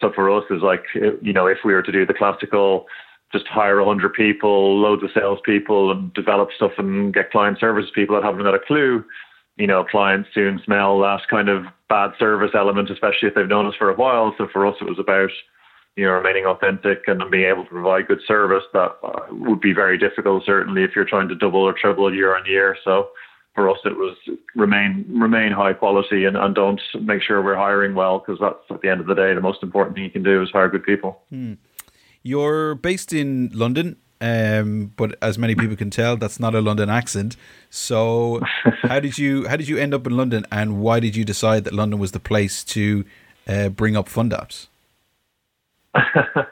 So 0.02 0.12
for 0.14 0.30
us, 0.30 0.44
is 0.50 0.60
like 0.62 0.84
you 0.94 1.32
know, 1.32 1.46
if 1.46 1.58
we 1.64 1.72
were 1.72 1.82
to 1.82 1.92
do 1.92 2.04
the 2.04 2.12
classical, 2.12 2.86
just 3.32 3.46
hire 3.46 3.78
a 3.78 3.86
hundred 3.86 4.12
people, 4.12 4.78
loads 4.78 5.02
of 5.02 5.10
salespeople, 5.14 5.90
and 5.90 6.12
develop 6.12 6.50
stuff 6.54 6.72
and 6.76 7.14
get 7.14 7.30
client 7.30 7.58
service 7.58 7.86
people 7.94 8.16
that 8.16 8.24
haven't 8.24 8.42
got 8.42 8.54
a 8.54 8.58
clue, 8.58 9.02
you 9.56 9.66
know, 9.66 9.84
clients 9.84 10.28
soon 10.34 10.60
smell 10.64 10.98
that 11.00 11.20
kind 11.30 11.48
of 11.48 11.64
bad 11.88 12.10
service 12.18 12.50
element, 12.54 12.90
especially 12.90 13.28
if 13.28 13.34
they've 13.34 13.48
known 13.48 13.66
us 13.66 13.74
for 13.78 13.90
a 13.90 13.96
while. 13.96 14.34
So 14.36 14.46
for 14.52 14.66
us, 14.66 14.76
it 14.80 14.88
was 14.88 14.98
about 14.98 15.30
you 15.96 16.06
know, 16.06 16.12
remaining 16.12 16.46
authentic 16.46 17.02
and 17.06 17.22
being 17.30 17.44
able 17.44 17.64
to 17.64 17.70
provide 17.70 18.08
good 18.08 18.20
service, 18.26 18.64
that 18.72 18.96
uh, 19.02 19.20
would 19.30 19.60
be 19.60 19.72
very 19.72 19.98
difficult, 19.98 20.44
certainly 20.44 20.82
if 20.82 20.92
you're 20.96 21.04
trying 21.04 21.28
to 21.28 21.34
double 21.34 21.60
or 21.60 21.74
triple 21.74 22.12
year 22.14 22.34
on 22.36 22.46
year. 22.46 22.76
So 22.82 23.08
for 23.54 23.68
us, 23.68 23.78
it 23.84 23.96
was 23.96 24.16
remain 24.54 25.04
remain 25.10 25.52
high 25.52 25.74
quality 25.74 26.24
and, 26.24 26.36
and 26.36 26.54
don't 26.54 26.80
make 27.02 27.22
sure 27.22 27.42
we're 27.42 27.56
hiring 27.56 27.94
well 27.94 28.18
because 28.18 28.40
that's 28.40 28.70
at 28.70 28.80
the 28.80 28.88
end 28.88 29.00
of 29.00 29.06
the 29.06 29.14
day 29.14 29.34
the 29.34 29.40
most 29.40 29.62
important 29.62 29.94
thing 29.94 30.04
you 30.04 30.10
can 30.10 30.22
do 30.22 30.42
is 30.42 30.50
hire 30.50 30.68
good 30.68 30.84
people. 30.84 31.20
Hmm. 31.28 31.54
You're 32.22 32.76
based 32.76 33.12
in 33.12 33.50
London, 33.52 33.96
um, 34.20 34.92
but 34.96 35.18
as 35.20 35.36
many 35.36 35.54
people 35.54 35.76
can 35.76 35.90
tell, 35.90 36.16
that's 36.16 36.38
not 36.38 36.54
a 36.54 36.60
London 36.60 36.88
accent. 36.88 37.36
So 37.68 38.40
how 38.82 39.00
did 39.00 39.18
you 39.18 39.46
how 39.48 39.56
did 39.56 39.68
you 39.68 39.76
end 39.76 39.92
up 39.92 40.06
in 40.06 40.16
London, 40.16 40.46
and 40.50 40.80
why 40.80 41.00
did 41.00 41.16
you 41.16 41.24
decide 41.24 41.64
that 41.64 41.74
London 41.74 41.98
was 41.98 42.12
the 42.12 42.20
place 42.20 42.64
to 42.64 43.04
uh, 43.46 43.68
bring 43.68 43.94
up 43.94 44.08
FundApps? 44.08 44.68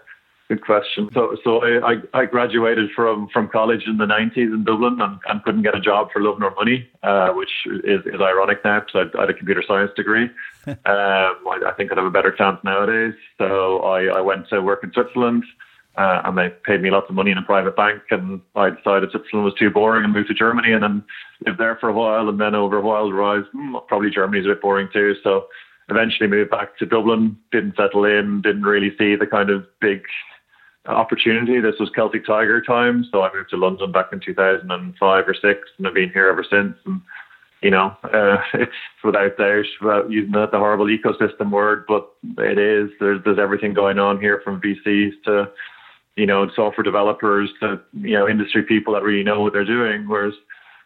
Good 0.51 0.65
question. 0.65 1.09
So, 1.15 1.37
so 1.45 1.63
I, 1.63 1.95
I 2.13 2.25
graduated 2.25 2.91
from, 2.97 3.29
from 3.33 3.49
college 3.49 3.85
in 3.87 3.99
the 3.99 4.05
90s 4.05 4.53
in 4.53 4.65
Dublin 4.65 5.01
and, 5.01 5.17
and 5.29 5.43
couldn't 5.45 5.63
get 5.63 5.77
a 5.77 5.81
job 5.81 6.09
for 6.13 6.21
love 6.21 6.41
nor 6.41 6.53
money, 6.57 6.89
uh, 7.05 7.29
which 7.29 7.51
is, 7.85 8.01
is 8.05 8.21
ironic 8.21 8.59
now 8.65 8.81
because 8.81 9.11
I, 9.15 9.19
I, 9.19 9.21
had 9.21 9.31
a 9.31 9.35
computer 9.35 9.63
science 9.65 9.93
degree. 9.95 10.25
um, 10.67 10.77
I, 10.85 11.61
I, 11.69 11.73
think 11.77 11.93
I'd 11.93 11.99
have 11.99 12.07
a 12.07 12.11
better 12.11 12.33
chance 12.33 12.59
nowadays. 12.65 13.15
So 13.39 13.79
I, 13.79 14.07
I 14.07 14.21
went 14.21 14.49
to 14.49 14.61
work 14.61 14.83
in 14.83 14.91
Switzerland 14.93 15.45
uh, 15.97 16.23
and 16.25 16.37
they 16.37 16.49
paid 16.65 16.83
me 16.83 16.91
lots 16.91 17.09
of 17.09 17.15
money 17.15 17.31
in 17.31 17.39
a 17.39 17.43
private 17.43 17.77
bank. 17.77 18.03
And 18.11 18.41
I 18.57 18.71
decided 18.71 19.13
Switzerland 19.13 19.45
was 19.45 19.55
too 19.55 19.71
boring 19.71 20.03
and 20.03 20.13
moved 20.13 20.29
to 20.29 20.35
Germany 20.35 20.73
and 20.73 20.83
then 20.83 21.05
lived 21.47 21.61
there 21.61 21.77
for 21.77 21.89
a 21.89 21.93
while. 21.93 22.29
And 22.29 22.41
then 22.41 22.57
over 22.57 22.79
a 22.79 22.83
while 22.83 23.13
realized 23.13 23.47
hmm, 23.53 23.77
probably 23.87 24.11
Germany's 24.11 24.47
a 24.47 24.49
bit 24.49 24.63
boring 24.63 24.89
too. 24.93 25.15
So 25.23 25.47
eventually 25.91 26.29
moved 26.29 26.51
back 26.51 26.77
to 26.79 26.87
Dublin, 26.87 27.37
didn't 27.53 27.77
settle 27.77 28.05
in, 28.05 28.43
didn't 28.43 28.63
really 28.63 28.97
see 28.97 29.17
the 29.17 29.27
kind 29.27 29.51
of 29.51 29.67
big 29.81 30.03
opportunity. 30.87 31.61
This 31.61 31.79
was 31.79 31.91
Celtic 31.95 32.27
Tiger 32.27 32.61
time, 32.63 33.05
so 33.11 33.23
I 33.23 33.33
moved 33.35 33.51
to 33.51 33.57
London 33.57 33.93
back 33.93 34.13
in 34.13 34.21
2005 34.21 35.29
or 35.29 35.35
six, 35.35 35.61
and 35.79 35.87
I've 35.87 35.95
been 35.95 36.11
here 36.11 36.29
ever 36.29 36.45
since. 36.49 36.77
And 36.87 37.01
you 37.63 37.71
know, 37.71 37.97
uh, 38.05 38.39
it's 38.55 38.73
without 39.05 39.37
doubt, 39.37 39.65
without 39.81 40.11
using 40.11 40.33
the, 40.33 40.47
the 40.47 40.59
horrible 40.59 40.87
ecosystem 40.87 41.51
word, 41.51 41.85
but 41.87 42.11
it 42.39 42.59
is. 42.59 42.91
There's 43.01 43.21
there's 43.25 43.39
everything 43.39 43.75
going 43.75 43.99
on 43.99 44.21
here 44.21 44.41
from 44.45 44.61
VCs 44.61 45.13
to 45.25 45.51
you 46.17 46.27
know 46.27 46.51
software 46.55 46.85
developers 46.85 47.51
to 47.61 47.81
you 47.93 48.19
know 48.19 48.29
industry 48.29 48.63
people 48.63 48.95
that 48.95 49.03
really 49.03 49.25
know 49.25 49.41
what 49.43 49.53
they're 49.53 49.65
doing. 49.65 50.09
Whereas 50.09 50.35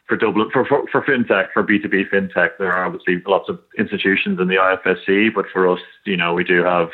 for 0.06 0.16
Dublin, 0.16 0.50
for, 0.52 0.64
for, 0.64 0.84
for 0.90 1.02
fintech, 1.02 1.48
for 1.52 1.64
B2B 1.64 2.10
fintech, 2.10 2.50
there 2.58 2.72
are 2.72 2.84
obviously 2.84 3.22
lots 3.26 3.48
of 3.48 3.58
institutions 3.78 4.38
in 4.38 4.48
the 4.48 4.56
IFSC, 4.56 5.34
but 5.34 5.46
for 5.52 5.68
us, 5.68 5.80
you 6.04 6.16
know, 6.16 6.34
we 6.34 6.44
do 6.44 6.62
have 6.62 6.90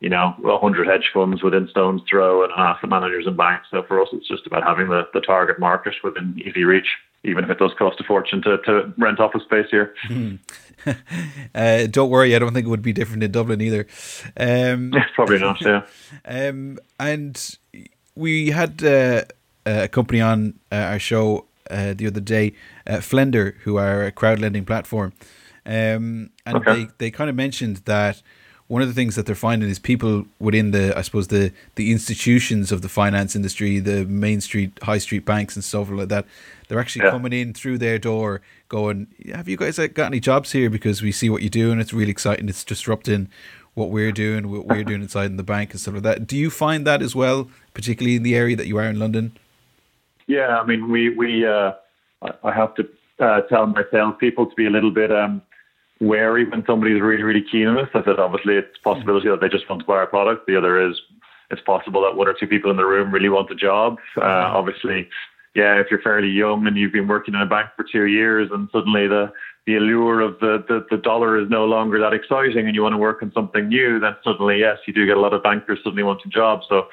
you 0.00 0.08
know, 0.08 0.34
100 0.38 0.86
hedge 0.86 1.10
funds 1.12 1.42
within 1.42 1.66
Stone's 1.68 2.02
Throw 2.08 2.44
and 2.44 2.52
asset 2.56 2.88
managers 2.88 3.26
and 3.26 3.36
banks. 3.36 3.66
So 3.70 3.82
for 3.82 4.00
us, 4.00 4.08
it's 4.12 4.28
just 4.28 4.46
about 4.46 4.62
having 4.62 4.88
the, 4.88 5.02
the 5.12 5.20
target 5.20 5.58
market 5.58 5.94
within 6.04 6.40
easy 6.44 6.64
reach, 6.64 6.86
even 7.24 7.42
if 7.42 7.50
it 7.50 7.58
does 7.58 7.72
cost 7.76 8.00
a 8.00 8.04
fortune 8.04 8.40
to, 8.42 8.58
to 8.58 8.92
rent 8.96 9.18
office 9.18 9.42
space 9.42 9.66
here. 9.70 9.94
uh, 11.54 11.86
don't 11.86 12.10
worry, 12.10 12.36
I 12.36 12.38
don't 12.38 12.54
think 12.54 12.66
it 12.66 12.70
would 12.70 12.82
be 12.82 12.92
different 12.92 13.24
in 13.24 13.32
Dublin 13.32 13.60
either. 13.60 13.88
Um, 14.36 14.92
Probably 15.14 15.40
not, 15.40 15.60
yeah. 15.60 15.82
Um, 16.24 16.78
and 17.00 17.58
we 18.14 18.50
had 18.50 18.82
uh, 18.84 19.24
a 19.66 19.88
company 19.88 20.20
on 20.20 20.60
uh, 20.70 20.76
our 20.76 20.98
show 21.00 21.47
uh, 21.70 21.94
the 21.94 22.06
other 22.06 22.20
day, 22.20 22.54
uh, 22.86 22.96
Flender, 22.96 23.54
who 23.64 23.76
are 23.76 24.04
a 24.04 24.12
crowd 24.12 24.38
lending 24.38 24.64
platform. 24.64 25.12
Um, 25.66 26.30
and 26.46 26.56
okay. 26.56 26.84
they, 26.84 26.88
they 26.98 27.10
kind 27.10 27.28
of 27.28 27.36
mentioned 27.36 27.78
that 27.84 28.22
one 28.68 28.82
of 28.82 28.88
the 28.88 28.94
things 28.94 29.16
that 29.16 29.24
they're 29.26 29.34
finding 29.34 29.68
is 29.68 29.78
people 29.78 30.26
within 30.38 30.70
the, 30.70 30.96
I 30.96 31.00
suppose 31.00 31.28
the 31.28 31.52
the 31.74 31.90
institutions 31.90 32.70
of 32.70 32.82
the 32.82 32.88
finance 32.88 33.34
industry, 33.34 33.78
the 33.80 34.04
main 34.04 34.40
street, 34.42 34.78
high 34.82 34.98
street 34.98 35.24
banks 35.24 35.56
and 35.56 35.64
stuff 35.64 35.90
like 35.90 36.08
that, 36.08 36.26
they're 36.68 36.78
actually 36.78 37.06
yeah. 37.06 37.10
coming 37.10 37.32
in 37.32 37.54
through 37.54 37.78
their 37.78 37.98
door, 37.98 38.42
going, 38.68 39.08
"Have 39.34 39.48
you 39.48 39.56
guys 39.56 39.78
got 39.78 40.06
any 40.06 40.20
jobs 40.20 40.52
here? 40.52 40.68
Because 40.68 41.02
we 41.02 41.12
see 41.12 41.30
what 41.30 41.42
you 41.42 41.48
do, 41.48 41.72
and 41.72 41.80
it's 41.80 41.94
really 41.94 42.10
exciting. 42.10 42.48
It's 42.48 42.62
disrupting 42.62 43.28
what 43.72 43.90
we're 43.90 44.12
doing, 44.12 44.50
what 44.50 44.66
we're 44.66 44.84
doing 44.84 45.02
inside 45.02 45.26
in 45.26 45.38
the 45.38 45.42
bank 45.42 45.72
and 45.72 45.80
stuff 45.80 45.94
like 45.94 46.02
that." 46.02 46.26
Do 46.26 46.36
you 46.36 46.50
find 46.50 46.86
that 46.86 47.00
as 47.00 47.16
well, 47.16 47.48
particularly 47.72 48.16
in 48.16 48.22
the 48.22 48.36
area 48.36 48.54
that 48.54 48.66
you 48.66 48.76
are 48.76 48.84
in 48.84 48.98
London? 48.98 49.32
Yeah, 50.28 50.60
I 50.60 50.64
mean, 50.64 50.90
we 50.92 51.08
we 51.08 51.44
uh, 51.46 51.72
I 52.44 52.52
have 52.52 52.74
to 52.76 52.88
uh, 53.18 53.40
tell 53.48 53.66
my 53.66 53.82
salespeople 53.90 54.46
to 54.46 54.54
be 54.54 54.66
a 54.66 54.70
little 54.70 54.92
bit 54.92 55.10
um, 55.10 55.42
wary 56.00 56.48
when 56.48 56.62
somebody's 56.66 57.00
really, 57.00 57.22
really 57.22 57.44
keen 57.50 57.66
on 57.66 57.78
us. 57.78 57.88
I 57.94 58.04
said, 58.04 58.18
obviously, 58.18 58.54
it's 58.54 58.78
possibility 58.84 59.28
that 59.28 59.40
they 59.40 59.48
just 59.48 59.68
want 59.68 59.80
to 59.80 59.86
buy 59.86 59.94
our 59.94 60.06
product. 60.06 60.46
The 60.46 60.56
other 60.56 60.88
is 60.88 61.00
it's 61.50 61.62
possible 61.62 62.02
that 62.02 62.16
one 62.16 62.28
or 62.28 62.34
two 62.38 62.46
people 62.46 62.70
in 62.70 62.76
the 62.76 62.84
room 62.84 63.10
really 63.10 63.30
want 63.30 63.48
the 63.48 63.54
job. 63.54 63.96
Uh, 64.16 64.52
obviously, 64.52 65.08
yeah, 65.54 65.80
if 65.80 65.86
you're 65.90 66.02
fairly 66.02 66.28
young 66.28 66.66
and 66.66 66.76
you've 66.76 66.92
been 66.92 67.08
working 67.08 67.34
in 67.34 67.40
a 67.40 67.46
bank 67.46 67.70
for 67.74 67.84
two 67.90 68.04
years 68.04 68.50
and 68.52 68.68
suddenly 68.70 69.08
the, 69.08 69.32
the 69.66 69.76
allure 69.76 70.20
of 70.20 70.38
the, 70.40 70.62
the, 70.68 70.86
the 70.90 70.98
dollar 70.98 71.40
is 71.40 71.48
no 71.48 71.64
longer 71.64 71.98
that 71.98 72.12
exciting 72.12 72.66
and 72.66 72.74
you 72.74 72.82
want 72.82 72.92
to 72.92 72.98
work 72.98 73.22
on 73.22 73.32
something 73.32 73.68
new, 73.68 73.98
then 73.98 74.14
suddenly, 74.22 74.60
yes, 74.60 74.76
you 74.86 74.92
do 74.92 75.06
get 75.06 75.16
a 75.16 75.20
lot 75.20 75.32
of 75.32 75.42
bankers 75.42 75.78
suddenly 75.82 76.02
wanting 76.02 76.30
jobs. 76.30 76.66
So 76.68 76.88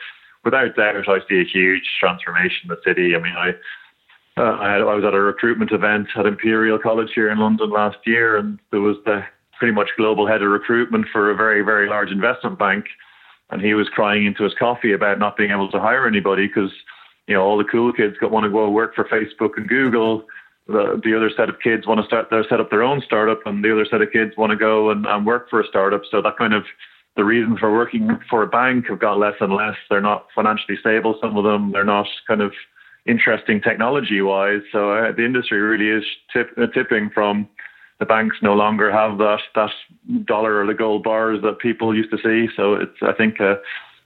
without 0.45 0.75
doubt, 0.75 1.09
I 1.09 1.19
see 1.27 1.41
a 1.41 1.43
huge 1.43 1.83
transformation 1.99 2.69
in 2.69 2.69
the 2.69 2.81
city. 2.85 3.15
I 3.15 3.19
mean, 3.19 3.33
I, 3.35 3.49
uh, 4.37 4.57
I, 4.57 4.77
I, 4.77 4.95
was 4.95 5.03
at 5.03 5.13
a 5.13 5.19
recruitment 5.19 5.71
event 5.71 6.07
at 6.15 6.25
Imperial 6.25 6.77
College 6.77 7.09
here 7.15 7.31
in 7.31 7.39
London 7.39 7.71
last 7.71 7.97
year, 8.05 8.37
and 8.37 8.59
there 8.71 8.81
was 8.81 8.97
the 9.05 9.23
pretty 9.57 9.73
much 9.73 9.89
global 9.97 10.27
head 10.27 10.41
of 10.41 10.49
recruitment 10.49 11.07
for 11.11 11.31
a 11.31 11.35
very, 11.35 11.61
very 11.61 11.89
large 11.89 12.11
investment 12.11 12.59
bank. 12.59 12.85
And 13.49 13.61
he 13.61 13.73
was 13.73 13.89
crying 13.89 14.25
into 14.25 14.43
his 14.43 14.53
coffee 14.57 14.91
about 14.91 15.19
not 15.19 15.37
being 15.37 15.51
able 15.51 15.71
to 15.71 15.79
hire 15.79 16.07
anybody 16.07 16.47
because, 16.47 16.71
you 17.27 17.35
know, 17.35 17.41
all 17.41 17.57
the 17.57 17.63
cool 17.63 17.93
kids 17.93 18.15
got, 18.19 18.31
want 18.31 18.43
to 18.43 18.49
go 18.49 18.69
work 18.69 18.95
for 18.95 19.05
Facebook 19.05 19.51
and 19.57 19.67
Google. 19.67 20.25
The, 20.67 20.99
the 21.03 21.15
other 21.15 21.29
set 21.35 21.47
of 21.47 21.59
kids 21.59 21.85
want 21.85 22.01
to 22.01 22.07
start 22.07 22.29
their 22.29 22.43
set 22.49 22.59
up 22.59 22.71
their 22.71 22.83
own 22.83 23.01
startup, 23.05 23.39
and 23.45 23.63
the 23.63 23.71
other 23.71 23.85
set 23.85 24.01
of 24.01 24.11
kids 24.11 24.35
want 24.35 24.49
to 24.49 24.57
go 24.57 24.89
and, 24.89 25.05
and 25.05 25.25
work 25.25 25.49
for 25.49 25.61
a 25.61 25.67
startup. 25.67 26.01
So 26.09 26.21
that 26.23 26.37
kind 26.37 26.53
of 26.53 26.65
the 27.15 27.23
reasons 27.23 27.59
for 27.59 27.71
working 27.71 28.19
for 28.29 28.43
a 28.43 28.47
bank 28.47 28.87
have 28.89 28.99
got 28.99 29.17
less 29.17 29.35
and 29.39 29.53
less. 29.53 29.75
They're 29.89 30.01
not 30.01 30.27
financially 30.35 30.77
stable. 30.79 31.17
Some 31.21 31.37
of 31.37 31.43
them 31.43 31.71
they're 31.71 31.83
not 31.83 32.07
kind 32.27 32.41
of 32.41 32.51
interesting 33.05 33.61
technology 33.61 34.21
wise. 34.21 34.61
So 34.71 34.91
uh, 34.91 35.11
the 35.11 35.25
industry 35.25 35.59
really 35.59 35.89
is 35.89 36.03
tip, 36.33 36.49
uh, 36.57 36.67
tipping 36.67 37.09
from 37.13 37.47
the 37.99 38.05
banks 38.05 38.37
no 38.41 38.53
longer 38.53 38.91
have 38.91 39.17
that 39.19 39.39
that 39.55 39.71
dollar 40.25 40.61
or 40.61 40.67
the 40.67 40.73
gold 40.73 41.03
bars 41.03 41.41
that 41.43 41.59
people 41.59 41.95
used 41.95 42.11
to 42.11 42.17
see. 42.17 42.51
So 42.55 42.73
it's 42.73 42.97
I 43.01 43.13
think 43.13 43.39
a, 43.39 43.57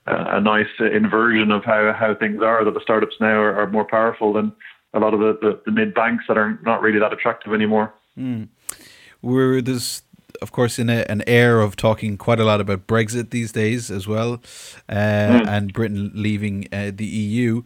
a 0.06 0.40
nice 0.40 0.68
inversion 0.78 1.50
of 1.50 1.64
how, 1.64 1.92
how 1.98 2.14
things 2.14 2.42
are 2.42 2.64
that 2.64 2.74
the 2.74 2.80
startups 2.82 3.16
now 3.20 3.40
are, 3.40 3.54
are 3.54 3.70
more 3.70 3.84
powerful 3.84 4.32
than 4.32 4.52
a 4.94 4.98
lot 4.98 5.14
of 5.14 5.20
the, 5.20 5.38
the, 5.40 5.60
the 5.66 5.72
mid 5.72 5.94
banks 5.94 6.24
that 6.28 6.36
are 6.36 6.58
not 6.64 6.82
really 6.82 6.98
that 6.98 7.12
attractive 7.12 7.52
anymore. 7.52 7.92
Mm. 8.18 8.48
We're 9.22 9.60
there's 9.60 10.02
of 10.40 10.52
course, 10.52 10.78
in 10.78 10.88
a, 10.88 11.04
an 11.08 11.22
air 11.26 11.60
of 11.60 11.76
talking 11.76 12.16
quite 12.16 12.40
a 12.40 12.44
lot 12.44 12.60
about 12.60 12.86
Brexit 12.86 13.30
these 13.30 13.52
days 13.52 13.90
as 13.90 14.06
well, 14.06 14.34
uh, 14.88 14.94
mm. 14.94 15.46
and 15.46 15.72
Britain 15.72 16.10
leaving 16.14 16.66
uh, 16.72 16.90
the 16.94 17.06
EU. 17.06 17.62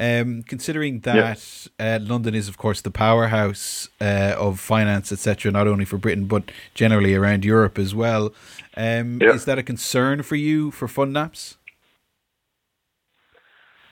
Um, 0.00 0.42
considering 0.42 1.00
that 1.00 1.68
uh, 1.80 1.98
London 2.02 2.34
is, 2.34 2.48
of 2.48 2.58
course, 2.58 2.80
the 2.80 2.90
powerhouse 2.90 3.88
uh, 4.00 4.34
of 4.36 4.60
finance, 4.60 5.10
etc., 5.12 5.50
not 5.50 5.66
only 5.66 5.84
for 5.84 5.98
Britain 5.98 6.26
but 6.26 6.50
generally 6.74 7.14
around 7.14 7.44
Europe 7.44 7.78
as 7.78 7.94
well, 7.94 8.32
um, 8.76 9.20
is 9.22 9.44
that 9.44 9.58
a 9.58 9.62
concern 9.62 10.22
for 10.22 10.36
you 10.36 10.70
for 10.70 10.86
FundApps? 10.86 11.56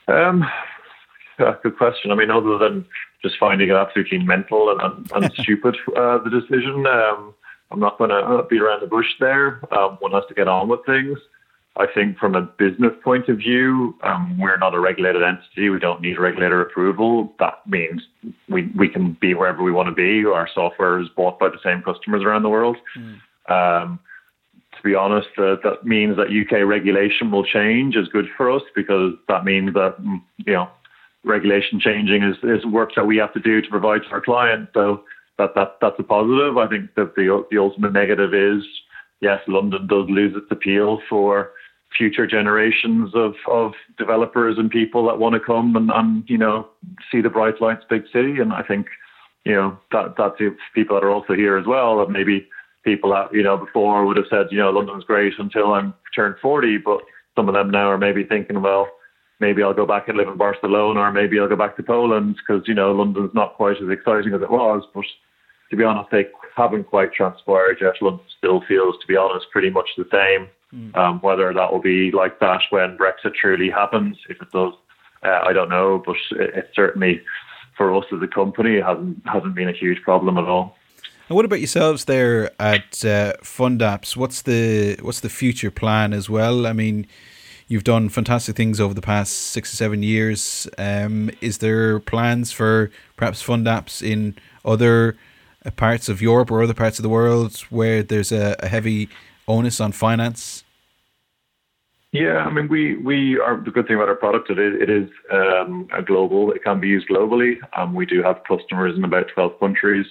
Um, 0.07 0.45
yeah, 1.39 1.55
good 1.61 1.77
question. 1.77 2.11
I 2.11 2.15
mean, 2.15 2.31
other 2.31 2.57
than 2.57 2.85
just 3.21 3.35
finding 3.39 3.69
it 3.69 3.75
absolutely 3.75 4.19
mental 4.19 4.69
and, 4.71 4.81
and, 4.81 5.23
and 5.23 5.33
stupid, 5.39 5.75
uh, 5.95 6.19
the 6.19 6.29
decision. 6.29 6.85
Um, 6.87 7.33
I'm 7.71 7.79
not 7.79 7.97
going 7.97 8.09
to 8.09 8.43
beat 8.49 8.61
around 8.61 8.81
the 8.81 8.87
bush 8.87 9.07
there. 9.19 9.61
Um, 9.73 9.97
one 9.99 10.11
has 10.13 10.23
to 10.29 10.33
get 10.33 10.47
on 10.47 10.69
with 10.69 10.85
things. 10.85 11.17
I 11.77 11.85
think 11.93 12.17
from 12.17 12.33
a 12.33 12.41
business 12.41 12.93
point 13.03 13.29
of 13.29 13.37
view, 13.37 13.95
um, 14.01 14.37
we're 14.39 14.57
not 14.57 14.73
a 14.73 14.79
regulated 14.79 15.21
entity. 15.21 15.69
We 15.69 15.77
don't 15.77 16.01
need 16.01 16.17
regulator 16.17 16.61
approval. 16.61 17.33
That 17.39 17.55
means 17.67 18.01
we, 18.49 18.71
we 18.75 18.89
can 18.89 19.15
be 19.21 19.35
wherever 19.35 19.61
we 19.61 19.71
want 19.71 19.87
to 19.87 19.93
be. 19.93 20.25
Our 20.25 20.49
software 20.53 20.99
is 20.99 21.07
bought 21.15 21.39
by 21.39 21.49
the 21.49 21.59
same 21.63 21.83
customers 21.83 22.23
around 22.23 22.43
the 22.43 22.49
world. 22.49 22.77
Mm. 22.97 23.19
Um, 23.49 23.99
to 24.75 24.83
be 24.83 24.95
honest, 24.95 25.27
uh, 25.37 25.55
that 25.63 25.85
means 25.85 26.17
that 26.17 26.27
UK 26.27 26.67
regulation 26.67 27.31
will 27.31 27.45
change 27.45 27.95
is 27.95 28.07
good 28.07 28.25
for 28.35 28.51
us 28.51 28.63
because 28.75 29.13
that 29.27 29.45
means 29.45 29.73
that 29.73 29.95
mm, 30.01 30.21
you 30.45 30.53
know 30.53 30.69
regulation 31.23 31.79
changing 31.79 32.23
is, 32.23 32.37
is 32.43 32.65
work 32.65 32.91
that 32.95 33.05
we 33.05 33.17
have 33.17 33.33
to 33.33 33.39
do 33.39 33.61
to 33.61 33.69
provide 33.69 34.01
to 34.03 34.09
our 34.09 34.21
client. 34.21 34.69
So 34.73 35.03
that, 35.37 35.55
that 35.55 35.77
that's 35.81 35.99
a 35.99 36.03
positive. 36.03 36.57
I 36.57 36.67
think 36.67 36.95
that 36.95 37.15
the 37.15 37.45
the 37.51 37.57
ultimate 37.57 37.93
negative 37.93 38.33
is 38.33 38.63
yes, 39.21 39.41
London 39.47 39.87
does 39.87 40.09
lose 40.09 40.35
its 40.35 40.51
appeal 40.51 41.01
for 41.09 41.51
future 41.97 42.27
generations 42.27 43.11
of, 43.15 43.33
of 43.47 43.71
developers 43.97 44.57
and 44.57 44.69
people 44.69 45.05
that 45.07 45.19
want 45.19 45.33
to 45.33 45.39
come 45.39 45.75
and, 45.75 45.89
and 45.89 46.23
you 46.27 46.37
know 46.37 46.67
see 47.11 47.21
the 47.21 47.29
bright 47.29 47.61
lights 47.61 47.85
big 47.89 48.03
city. 48.11 48.39
And 48.39 48.53
I 48.53 48.63
think 48.63 48.87
you 49.45 49.53
know 49.53 49.77
that 49.91 50.15
that's 50.17 50.39
people 50.73 50.95
that 50.95 51.05
are 51.05 51.11
also 51.11 51.33
here 51.33 51.57
as 51.57 51.65
well. 51.65 52.01
And 52.01 52.11
maybe 52.11 52.47
people 52.83 53.11
that 53.11 53.33
you 53.33 53.43
know 53.43 53.57
before 53.57 54.05
would 54.05 54.17
have 54.17 54.27
said 54.29 54.47
you 54.51 54.57
know 54.57 54.71
London's 54.71 55.03
great 55.03 55.33
until 55.37 55.73
I'm 55.73 55.93
turned 56.15 56.35
40, 56.41 56.77
but 56.79 57.01
some 57.35 57.47
of 57.47 57.55
them 57.55 57.69
now 57.69 57.89
are 57.89 57.97
maybe 57.97 58.23
thinking 58.23 58.61
well 58.61 58.87
maybe 59.39 59.61
I'll 59.61 59.73
go 59.73 59.85
back 59.85 60.07
and 60.07 60.17
live 60.17 60.27
in 60.27 60.37
Barcelona 60.37 61.01
or 61.01 61.11
maybe 61.11 61.39
I'll 61.39 61.47
go 61.47 61.55
back 61.55 61.75
to 61.77 61.83
Poland 61.83 62.37
because 62.37 62.67
you 62.67 62.73
know 62.73 62.91
London's 62.91 63.33
not 63.33 63.55
quite 63.55 63.77
as 63.81 63.89
exciting 63.89 64.33
as 64.33 64.41
it 64.41 64.49
was, 64.51 64.83
but 64.93 65.05
to 65.69 65.75
be 65.75 65.83
honest, 65.83 66.09
they 66.11 66.27
haven't 66.55 66.85
quite 66.85 67.13
transpired 67.13 67.77
yet. 67.81 68.01
London 68.01 68.25
still 68.37 68.61
feels, 68.67 68.95
to 68.99 69.07
be 69.07 69.15
honest, 69.15 69.47
pretty 69.51 69.69
much 69.69 69.89
the 69.97 70.07
same. 70.11 70.47
Mm. 70.73 70.97
Um, 70.97 71.19
whether 71.21 71.53
that 71.53 71.71
will 71.71 71.81
be 71.81 72.11
like 72.11 72.39
that 72.41 72.59
when 72.71 72.97
Brexit 72.97 73.33
truly 73.35 73.69
happens, 73.69 74.17
if 74.29 74.41
it 74.41 74.51
does, 74.51 74.73
uh, 75.23 75.39
I 75.45 75.53
don't 75.53 75.69
know. 75.69 76.03
But 76.05 76.17
it, 76.31 76.55
it, 76.55 76.71
certainly, 76.75 77.21
for 77.77 77.95
us 77.95 78.03
as 78.13 78.21
a 78.21 78.27
company, 78.27 78.81
hasn't 78.81 79.21
hasn't 79.25 79.55
been 79.55 79.69
a 79.69 79.73
huge 79.73 80.01
problem 80.01 80.37
at 80.37 80.43
all. 80.43 80.75
And 81.29 81.35
what 81.35 81.45
about 81.45 81.59
yourselves 81.59 82.05
there 82.05 82.51
at 82.61 83.05
uh, 83.05 83.33
FundApps? 83.41 84.17
What's 84.17 84.41
the 84.41 84.97
what's 85.01 85.21
the 85.21 85.29
future 85.29 85.71
plan 85.71 86.11
as 86.11 86.29
well? 86.29 86.67
I 86.67 86.73
mean, 86.73 87.07
you've 87.67 87.85
done 87.85 88.09
fantastic 88.09 88.57
things 88.57 88.81
over 88.81 88.93
the 88.93 89.01
past 89.01 89.33
six 89.33 89.73
or 89.73 89.77
seven 89.77 90.03
years. 90.03 90.67
Um, 90.77 91.29
is 91.39 91.59
there 91.59 91.99
plans 92.01 92.51
for 92.51 92.91
perhaps 93.15 93.41
FundApps 93.41 94.01
in 94.01 94.35
other 94.65 95.17
parts 95.71 96.09
of 96.09 96.21
Europe 96.21 96.51
or 96.51 96.63
other 96.63 96.73
parts 96.73 96.99
of 96.99 97.03
the 97.03 97.09
world 97.09 97.57
where 97.69 98.03
there's 98.03 98.31
a, 98.31 98.55
a 98.59 98.67
heavy 98.67 99.09
onus 99.47 99.79
on 99.79 99.91
finance? 99.91 100.63
Yeah, 102.13 102.37
I 102.37 102.51
mean, 102.51 102.69
we 102.69 102.97
we 102.97 103.37
are 103.39 103.61
the 103.63 103.69
good 103.71 103.85
thing 103.87 103.97
about 103.97 104.07
our 104.07 104.15
product. 104.15 104.49
It 104.49 104.57
is, 104.57 104.81
it 104.81 104.89
is 104.89 105.09
um, 105.31 105.87
a 105.93 106.01
global. 106.01 106.51
It 106.51 106.63
can 106.63 106.79
be 106.79 106.87
used 106.87 107.09
globally. 107.09 107.55
Um, 107.77 107.93
we 107.93 108.05
do 108.05 108.23
have 108.23 108.37
customers 108.47 108.95
in 108.95 109.03
about 109.03 109.25
12 109.33 109.59
countries: 109.59 110.05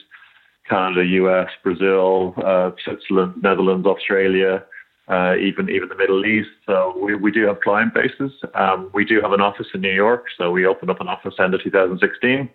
Canada, 0.68 1.04
US, 1.04 1.48
Brazil, 1.64 2.34
uh, 2.44 2.72
Switzerland, 2.84 3.42
Netherlands, 3.42 3.86
Australia, 3.86 4.62
uh, 5.08 5.36
even 5.36 5.70
even 5.70 5.88
the 5.88 5.96
Middle 5.96 6.24
East. 6.26 6.50
So 6.66 6.94
we, 7.02 7.14
we 7.14 7.32
do 7.32 7.46
have 7.46 7.60
client 7.62 7.94
bases. 7.94 8.32
Um, 8.54 8.90
we 8.92 9.04
do 9.04 9.20
have 9.22 9.32
an 9.32 9.40
office 9.40 9.68
in 9.72 9.80
New 9.80 9.94
York. 9.94 10.26
So 10.36 10.50
we 10.50 10.66
opened 10.66 10.90
up 10.90 11.00
an 11.00 11.08
office 11.08 11.34
end 11.38 11.54
of 11.54 11.62
2016. 11.62 12.50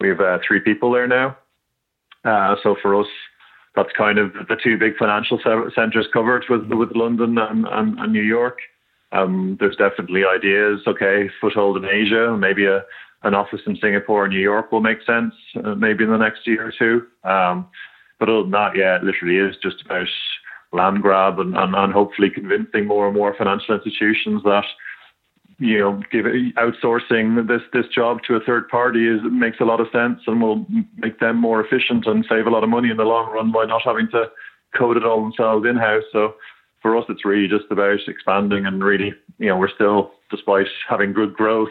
We 0.00 0.08
have 0.08 0.20
uh, 0.20 0.38
three 0.46 0.60
people 0.60 0.92
there 0.92 1.06
now. 1.06 1.36
Uh, 2.24 2.56
so 2.62 2.76
for 2.80 3.00
us, 3.00 3.06
that's 3.74 3.90
kind 3.96 4.18
of 4.18 4.32
the 4.48 4.56
two 4.62 4.76
big 4.76 4.96
financial 4.96 5.40
centers 5.74 6.06
covered 6.12 6.44
with 6.48 6.66
with 6.70 6.90
London 6.94 7.38
and, 7.38 7.66
and, 7.66 7.98
and 7.98 8.12
New 8.12 8.22
York. 8.22 8.58
Um, 9.12 9.56
there's 9.60 9.76
definitely 9.76 10.22
ideas. 10.24 10.80
Okay, 10.86 11.30
foothold 11.40 11.76
in 11.78 11.84
Asia, 11.84 12.36
maybe 12.38 12.66
a 12.66 12.82
an 13.24 13.34
office 13.34 13.60
in 13.66 13.76
Singapore 13.76 14.24
or 14.24 14.28
New 14.28 14.40
York 14.40 14.72
will 14.72 14.80
make 14.80 14.98
sense, 15.06 15.34
uh, 15.64 15.74
maybe 15.74 16.04
in 16.04 16.10
the 16.10 16.16
next 16.16 16.46
year 16.46 16.66
or 16.66 16.72
two. 16.76 17.06
Um, 17.28 17.68
but 18.18 18.28
other 18.28 18.42
than 18.42 18.50
that, 18.50 18.76
yeah, 18.76 18.96
it 18.96 19.04
literally 19.04 19.36
is 19.36 19.56
just 19.62 19.84
about 19.84 20.08
land 20.72 21.02
grab 21.02 21.38
and, 21.38 21.56
and, 21.56 21.74
and 21.74 21.92
hopefully 21.92 22.30
convincing 22.30 22.86
more 22.86 23.06
and 23.06 23.16
more 23.16 23.34
financial 23.36 23.74
institutions 23.74 24.42
that 24.44 24.64
you 25.62 25.78
know, 25.78 26.02
give 26.10 26.24
outsourcing 26.24 27.46
this 27.46 27.62
this 27.72 27.86
job 27.94 28.18
to 28.26 28.34
a 28.34 28.40
third 28.40 28.68
party 28.68 29.06
is 29.06 29.20
makes 29.30 29.60
a 29.60 29.64
lot 29.64 29.80
of 29.80 29.86
sense 29.92 30.18
and 30.26 30.42
will 30.42 30.66
make 30.96 31.20
them 31.20 31.36
more 31.36 31.64
efficient 31.64 32.04
and 32.06 32.26
save 32.28 32.46
a 32.46 32.50
lot 32.50 32.64
of 32.64 32.70
money 32.70 32.90
in 32.90 32.96
the 32.96 33.04
long 33.04 33.32
run 33.32 33.52
by 33.52 33.64
not 33.64 33.82
having 33.84 34.08
to 34.10 34.24
code 34.76 34.96
it 34.96 35.04
all 35.04 35.22
themselves 35.22 35.64
in 35.64 35.76
house. 35.76 36.02
So 36.12 36.34
for 36.80 36.96
us, 36.96 37.04
it's 37.08 37.24
really 37.24 37.46
just 37.46 37.70
about 37.70 38.00
expanding 38.08 38.66
and 38.66 38.82
really, 38.82 39.14
you 39.38 39.46
know, 39.46 39.56
we're 39.56 39.72
still, 39.72 40.10
despite 40.32 40.66
having 40.88 41.12
good 41.12 41.32
growth, 41.34 41.70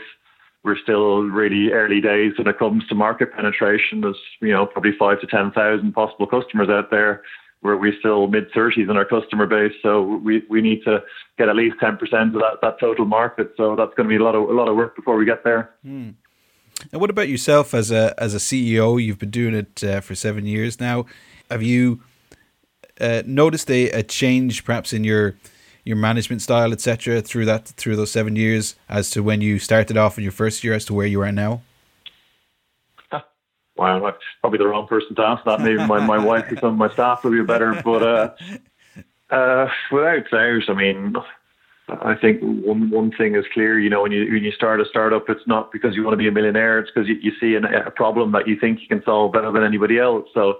we're 0.63 0.77
still 0.77 1.23
really 1.23 1.73
early 1.73 1.99
days 1.99 2.33
when 2.37 2.47
it 2.47 2.59
comes 2.59 2.87
to 2.87 2.95
market 2.95 3.33
penetration. 3.33 4.01
There's, 4.01 4.15
you 4.39 4.53
know, 4.53 4.67
probably 4.67 4.91
five 4.97 5.19
to 5.19 5.27
ten 5.27 5.51
thousand 5.51 5.91
possible 5.91 6.27
customers 6.27 6.69
out 6.69 6.91
there 6.91 7.23
where 7.61 7.77
we're 7.77 7.97
still 7.99 8.27
mid 8.27 8.51
30s 8.51 8.89
in 8.89 8.97
our 8.97 9.05
customer 9.05 9.45
base. 9.45 9.73
So 9.81 10.01
we, 10.01 10.43
we 10.49 10.61
need 10.61 10.83
to 10.83 11.03
get 11.37 11.47
at 11.47 11.55
least 11.55 11.77
10% 11.81 11.93
of 11.93 12.33
that, 12.33 12.57
that 12.61 12.79
total 12.79 13.05
market. 13.05 13.53
So 13.55 13.75
that's 13.75 13.93
going 13.95 14.09
to 14.09 14.09
be 14.09 14.17
a 14.17 14.23
lot 14.23 14.35
of 14.35 14.49
a 14.49 14.53
lot 14.53 14.67
of 14.67 14.75
work 14.75 14.95
before 14.95 15.15
we 15.15 15.25
get 15.25 15.43
there. 15.43 15.71
Hmm. 15.83 16.11
And 16.91 16.99
what 16.99 17.09
about 17.09 17.29
yourself 17.29 17.73
as 17.73 17.91
a 17.91 18.13
as 18.17 18.33
a 18.33 18.39
CEO? 18.39 19.01
You've 19.01 19.19
been 19.19 19.29
doing 19.29 19.53
it 19.53 19.83
uh, 19.83 20.01
for 20.01 20.15
seven 20.15 20.45
years 20.45 20.79
now. 20.79 21.05
Have 21.49 21.61
you 21.61 22.01
uh, 22.99 23.23
noticed 23.25 23.69
a, 23.69 23.89
a 23.91 24.03
change, 24.03 24.65
perhaps 24.65 24.93
in 24.93 25.03
your 25.03 25.35
your 25.83 25.97
management 25.97 26.41
style, 26.41 26.71
etc., 26.71 27.21
through 27.21 27.45
that 27.45 27.67
through 27.67 27.95
those 27.95 28.11
seven 28.11 28.35
years, 28.35 28.75
as 28.89 29.09
to 29.11 29.21
when 29.21 29.41
you 29.41 29.59
started 29.59 29.97
off 29.97 30.17
in 30.17 30.23
your 30.23 30.31
first 30.31 30.63
year, 30.63 30.73
as 30.73 30.85
to 30.85 30.93
where 30.93 31.07
you 31.07 31.21
are 31.21 31.31
now? 31.31 31.61
Wow, 33.77 34.05
I'm 34.05 34.13
probably 34.41 34.59
the 34.59 34.67
wrong 34.67 34.87
person 34.87 35.15
to 35.15 35.21
ask 35.21 35.43
that. 35.45 35.61
Maybe 35.61 35.77
my, 35.85 36.05
my 36.05 36.17
wife 36.25 36.51
or 36.51 36.57
some 36.57 36.69
of 36.69 36.77
my 36.77 36.91
staff 36.93 37.23
would 37.23 37.31
be 37.31 37.43
better. 37.43 37.81
But 37.83 38.03
uh, 38.03 39.33
uh, 39.33 39.69
without 39.91 40.29
doubt, 40.29 40.63
I 40.69 40.73
mean, 40.73 41.15
I 41.89 42.15
think 42.15 42.41
one 42.41 42.89
one 42.89 43.11
thing 43.11 43.35
is 43.35 43.45
clear. 43.53 43.79
You 43.79 43.89
know, 43.89 44.03
when 44.03 44.11
you 44.11 44.31
when 44.31 44.43
you 44.43 44.51
start 44.51 44.81
a 44.81 44.85
startup, 44.85 45.29
it's 45.29 45.47
not 45.47 45.71
because 45.71 45.95
you 45.95 46.03
want 46.03 46.13
to 46.13 46.17
be 46.17 46.27
a 46.27 46.31
millionaire. 46.31 46.79
It's 46.79 46.91
because 46.93 47.09
you, 47.09 47.15
you 47.21 47.31
see 47.39 47.55
an, 47.55 47.65
a 47.65 47.91
problem 47.91 48.31
that 48.31 48.47
you 48.47 48.57
think 48.59 48.81
you 48.81 48.87
can 48.87 49.03
solve 49.03 49.33
better 49.33 49.51
than 49.51 49.63
anybody 49.63 49.99
else. 49.99 50.27
So 50.33 50.57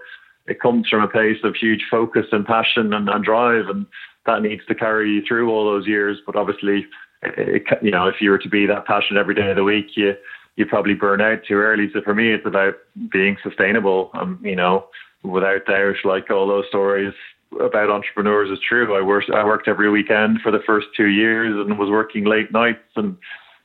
it 0.48 0.60
comes 0.60 0.88
from 0.90 1.04
a 1.04 1.08
place 1.08 1.38
of 1.44 1.56
huge 1.56 1.86
focus 1.90 2.26
and 2.32 2.46
passion 2.46 2.94
and, 2.94 3.08
and 3.08 3.24
drive, 3.24 3.68
and 3.68 3.86
that 4.26 4.42
needs 4.42 4.66
to 4.68 4.76
carry 4.76 5.12
you 5.12 5.22
through 5.26 5.50
all 5.52 5.66
those 5.66 5.88
years. 5.88 6.18
But 6.26 6.36
obviously, 6.36 6.86
it, 7.24 7.64
you 7.82 7.92
know, 7.92 8.08
if 8.08 8.16
you 8.20 8.32
were 8.32 8.40
to 8.40 8.50
be 8.50 8.66
that 8.66 8.86
passionate 8.86 9.20
every 9.20 9.36
day 9.36 9.50
of 9.50 9.56
the 9.56 9.64
week, 9.64 9.96
you 9.96 10.16
you 10.56 10.66
probably 10.66 10.94
burn 10.94 11.22
out 11.22 11.40
too 11.48 11.56
early. 11.56 11.90
So 11.94 12.02
for 12.02 12.14
me, 12.14 12.32
it's 12.32 12.46
about 12.46 12.74
being 13.12 13.38
sustainable. 13.44 14.12
Um, 14.14 14.40
you 14.44 14.56
know, 14.56 14.88
without 15.24 15.66
doubt, 15.66 15.96
like 16.04 16.30
all 16.30 16.48
those 16.48 16.68
stories 16.70 17.14
about 17.60 17.90
entrepreneurs 17.90 18.50
is 18.50 18.64
true. 18.68 18.96
I 18.96 19.02
worked 19.02 19.30
I 19.30 19.44
worked 19.44 19.68
every 19.68 19.90
weekend 19.90 20.42
for 20.42 20.52
the 20.52 20.64
first 20.66 20.88
two 20.96 21.08
years 21.08 21.54
and 21.54 21.78
was 21.78 21.90
working 21.90 22.26
late 22.26 22.52
nights 22.52 22.80
and 22.96 23.18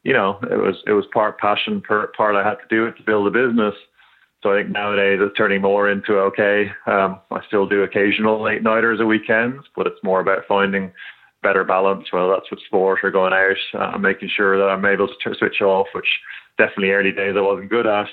you 0.03 0.13
know 0.13 0.39
it 0.51 0.57
was 0.57 0.77
it 0.87 0.93
was 0.93 1.05
part 1.13 1.39
passion, 1.39 1.81
part 1.81 2.15
I 2.19 2.43
had 2.43 2.57
to 2.57 2.69
do 2.69 2.87
it 2.87 2.97
to 2.97 3.03
build 3.03 3.27
a 3.27 3.31
business. 3.31 3.75
So 4.43 4.53
I 4.53 4.63
think 4.63 4.71
nowadays 4.71 5.19
it's 5.21 5.37
turning 5.37 5.63
more 5.63 5.91
into 5.91 6.15
okay. 6.15 6.71
Um, 6.87 7.21
I 7.31 7.41
still 7.47 7.67
do 7.67 7.83
occasional 7.83 8.43
late 8.43 8.63
nighters 8.63 9.01
at 9.01 9.07
weekends, 9.07 9.65
but 9.75 9.87
it's 9.87 10.03
more 10.03 10.21
about 10.21 10.47
finding 10.47 10.93
better 11.43 11.65
balance. 11.65 12.13
Whether 12.13 12.29
that's 12.29 12.51
with 12.51 12.61
sport 12.67 13.01
or 13.03 13.11
going 13.11 13.33
out, 13.33 13.95
uh, 13.95 13.99
making 13.99 14.31
sure 14.37 14.59
that 14.59 14.69
I'm 14.69 14.85
able 14.85 15.09
to 15.09 15.35
switch 15.37 15.61
off, 15.63 15.87
which 15.95 16.09
definitely 16.59 16.91
early 16.91 17.13
days 17.13 17.35
I 17.37 17.41
wasn't 17.41 17.71
good 17.71 17.87
at. 17.87 18.09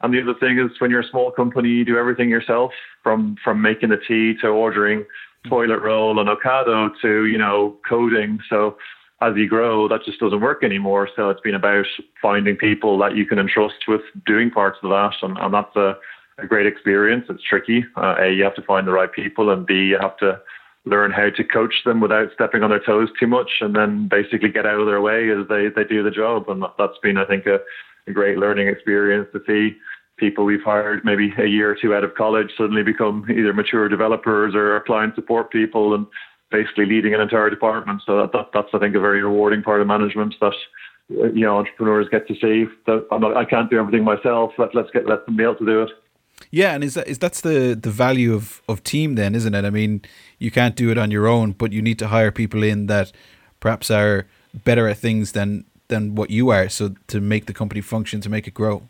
And 0.00 0.12
the 0.12 0.20
other 0.20 0.38
thing 0.38 0.58
is 0.58 0.70
when 0.80 0.90
you're 0.90 1.00
a 1.00 1.08
small 1.08 1.30
company, 1.30 1.68
you 1.68 1.84
do 1.84 1.96
everything 1.96 2.28
yourself 2.28 2.72
from 3.02 3.36
from 3.42 3.62
making 3.62 3.90
the 3.90 3.96
tea 3.96 4.34
to 4.40 4.48
ordering 4.48 5.04
toilet 5.48 5.80
roll 5.80 6.18
and 6.18 6.28
Ocado 6.28 6.90
to, 7.02 7.26
you 7.26 7.38
know, 7.38 7.76
coding. 7.88 8.38
So 8.48 8.76
as 9.20 9.34
you 9.36 9.48
grow, 9.48 9.88
that 9.88 10.04
just 10.04 10.20
doesn't 10.20 10.40
work 10.40 10.64
anymore. 10.64 11.08
So 11.14 11.30
it's 11.30 11.40
been 11.40 11.54
about 11.54 11.86
finding 12.20 12.56
people 12.56 12.98
that 12.98 13.16
you 13.16 13.26
can 13.26 13.38
entrust 13.38 13.84
with 13.86 14.02
doing 14.26 14.50
parts 14.50 14.78
of 14.82 14.90
that. 14.90 15.14
And, 15.22 15.38
and 15.38 15.54
that's 15.54 15.74
a, 15.76 15.96
a 16.38 16.46
great 16.46 16.66
experience. 16.66 17.26
It's 17.28 17.42
tricky. 17.42 17.84
Uh, 17.96 18.16
a, 18.18 18.32
you 18.32 18.42
have 18.44 18.56
to 18.56 18.62
find 18.62 18.86
the 18.86 18.92
right 18.92 19.12
people, 19.12 19.50
and 19.50 19.66
B, 19.66 19.74
you 19.74 19.98
have 20.00 20.16
to 20.18 20.40
learn 20.86 21.10
how 21.10 21.30
to 21.30 21.44
coach 21.44 21.74
them 21.84 22.00
without 22.00 22.28
stepping 22.34 22.62
on 22.62 22.70
their 22.70 22.80
toes 22.84 23.08
too 23.18 23.26
much, 23.26 23.50
and 23.60 23.74
then 23.74 24.08
basically 24.08 24.50
get 24.50 24.66
out 24.66 24.80
of 24.80 24.86
their 24.86 25.00
way 25.00 25.30
as 25.30 25.46
they, 25.48 25.68
they 25.68 25.84
do 25.84 26.02
the 26.02 26.10
job. 26.10 26.48
And 26.48 26.62
that's 26.78 26.98
been, 27.02 27.16
I 27.16 27.24
think, 27.24 27.46
a, 27.46 27.58
a 28.06 28.12
great 28.12 28.38
learning 28.38 28.68
experience 28.68 29.28
to 29.32 29.40
see 29.46 29.76
people 30.16 30.44
we've 30.44 30.62
hired 30.62 31.04
maybe 31.04 31.32
a 31.38 31.46
year 31.46 31.70
or 31.70 31.76
two 31.80 31.94
out 31.94 32.04
of 32.04 32.14
college 32.14 32.48
suddenly 32.56 32.82
become 32.82 33.26
either 33.30 33.52
mature 33.52 33.88
developers 33.88 34.54
or 34.54 34.80
client 34.86 35.14
support 35.14 35.50
people 35.50 35.94
and 35.94 36.06
basically 36.50 36.86
leading 36.86 37.14
an 37.14 37.20
entire 37.20 37.50
department. 37.50 38.02
So 38.06 38.18
that, 38.18 38.32
that 38.32 38.50
that's 38.52 38.68
I 38.72 38.78
think 38.78 38.94
a 38.94 39.00
very 39.00 39.22
rewarding 39.22 39.62
part 39.62 39.80
of 39.80 39.86
management 39.86 40.34
that 40.40 40.54
you 41.08 41.40
know 41.40 41.58
entrepreneurs 41.58 42.08
get 42.10 42.28
to 42.28 42.34
see 42.34 42.66
that 42.86 43.06
I'm 43.10 43.20
not, 43.20 43.36
I 43.36 43.44
can't 43.44 43.70
do 43.70 43.78
everything 43.78 44.04
myself. 44.04 44.52
Let, 44.58 44.74
let's 44.74 44.90
get 44.90 45.06
let 45.06 45.26
be 45.36 45.42
able 45.42 45.56
to 45.56 45.66
do 45.66 45.82
it. 45.82 45.90
Yeah, 46.50 46.74
and 46.74 46.84
is 46.84 46.94
that 46.94 47.08
is 47.08 47.18
that's 47.18 47.40
the 47.40 47.78
the 47.80 47.90
value 47.90 48.34
of 48.34 48.62
of 48.68 48.82
team 48.84 49.14
then, 49.14 49.34
isn't 49.34 49.54
it? 49.54 49.64
I 49.64 49.70
mean, 49.70 50.02
you 50.38 50.50
can't 50.50 50.76
do 50.76 50.90
it 50.90 50.98
on 50.98 51.10
your 51.10 51.26
own, 51.26 51.52
but 51.52 51.72
you 51.72 51.82
need 51.82 51.98
to 51.98 52.08
hire 52.08 52.30
people 52.30 52.62
in 52.62 52.86
that 52.86 53.12
perhaps 53.60 53.90
are 53.90 54.26
better 54.64 54.88
at 54.88 54.98
things 54.98 55.32
than 55.32 55.64
than 55.88 56.14
what 56.14 56.30
you 56.30 56.50
are, 56.50 56.68
so 56.68 56.94
to 57.08 57.20
make 57.20 57.46
the 57.46 57.54
company 57.54 57.80
function, 57.80 58.20
to 58.20 58.30
make 58.30 58.46
it 58.46 58.54
grow. 58.54 58.82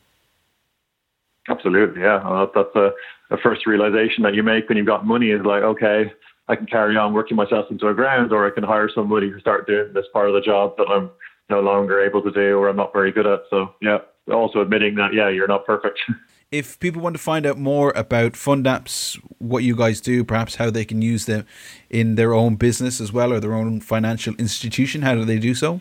Absolutely, 1.49 2.01
yeah. 2.01 2.47
that's 2.55 2.75
a, 2.75 2.91
a 3.31 3.37
first 3.43 3.67
realization 3.67 4.23
that 4.23 4.35
you 4.35 4.43
make 4.43 4.69
when 4.69 4.79
you've 4.79 4.87
got 4.87 5.05
money 5.05 5.31
is 5.31 5.45
like, 5.45 5.63
okay, 5.63 6.11
I 6.49 6.57
can 6.57 6.67
carry 6.67 6.97
on 6.97 7.13
working 7.13 7.37
myself 7.37 7.67
into 7.71 7.89
a 7.89 7.95
ground, 7.95 8.33
or 8.33 8.47
I 8.47 8.51
can 8.51 8.65
hire 8.65 8.89
somebody 8.95 9.31
to 9.31 9.41
start 9.41 9.67
doing 9.67 9.93
this 9.93 10.07
part 10.13 10.29
of 10.29 10.35
the 10.35 10.41
job 10.41 10.77
that 10.79 10.89
I'm 10.89 11.11
no 11.51 11.61
longer 11.61 12.01
able 12.01 12.23
to 12.23 12.31
do 12.31 12.59
or 12.59 12.69
I'm 12.69 12.77
not 12.77 12.93
very 12.93 13.13
good 13.13 13.27
at. 13.27 13.41
So, 13.51 13.75
yeah, 13.83 13.99
also 14.33 14.61
admitting 14.61 14.95
that, 14.95 15.13
yeah, 15.13 15.29
you're 15.29 15.49
not 15.49 15.67
perfect. 15.67 15.99
if 16.51 16.81
people 16.81 17.03
want 17.03 17.17
to 17.17 17.23
find 17.23 17.47
out 17.47 17.59
more 17.59 17.93
about 17.97 18.33
FundApps, 18.33 19.21
what 19.39 19.65
you 19.65 19.77
guys 19.77 20.01
do, 20.01 20.25
perhaps 20.25 20.55
how 20.57 20.71
they 20.71 20.85
can 20.85 21.01
use 21.03 21.27
them 21.27 21.47
in 21.91 22.15
their 22.15 22.33
own 22.35 22.57
business 22.57 23.01
as 23.01 23.13
well 23.13 23.33
or 23.33 23.41
their 23.41 23.55
own 23.55 23.81
financial 23.81 24.35
institution, 24.37 25.03
how 25.03 25.15
do 25.15 25.25
they 25.25 25.39
do 25.39 25.55
so? 25.55 25.81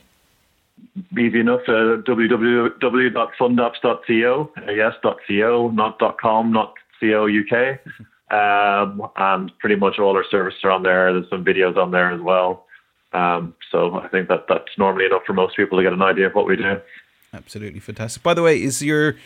Easy 1.17 1.39
enough. 1.39 1.62
Uh, 1.67 1.97
www.fundapps.co. 2.06 4.52
Uh, 4.58 4.71
yes, 4.71 4.93
.co, 5.02 5.69
not 5.69 5.99
.com, 6.19 6.52
not 6.52 6.73
.co 6.99 7.28
UK. 7.28 7.80
Um, 8.32 9.04
and 9.15 9.52
pretty 9.60 9.76
much 9.76 9.99
all 9.99 10.15
our 10.17 10.23
services 10.32 10.62
are 10.63 10.71
on 10.71 10.82
there. 10.82 11.13
There's 11.13 11.30
some 11.30 11.45
videos 11.45 11.78
on 11.78 11.91
there 11.91 12.12
as 12.12 12.19
well. 12.19 12.65
Um, 13.12 13.54
so 13.71 13.99
I 13.99 14.08
think 14.08 14.28
that 14.30 14.45
that's 14.49 14.76
normally 14.76 15.06
enough 15.06 15.21
for 15.28 15.34
most 15.34 15.56
people 15.56 15.78
to 15.78 15.84
get 15.84 15.93
an 15.93 16.02
idea 16.02 16.26
of 16.28 16.34
what 16.34 16.47
we 16.47 16.56
do. 16.56 16.82
Absolutely 17.32 17.80
fantastic. 17.80 18.23
By 18.23 18.34
the 18.34 18.41
way, 18.41 18.60
is 18.60 18.82
your 18.82 19.17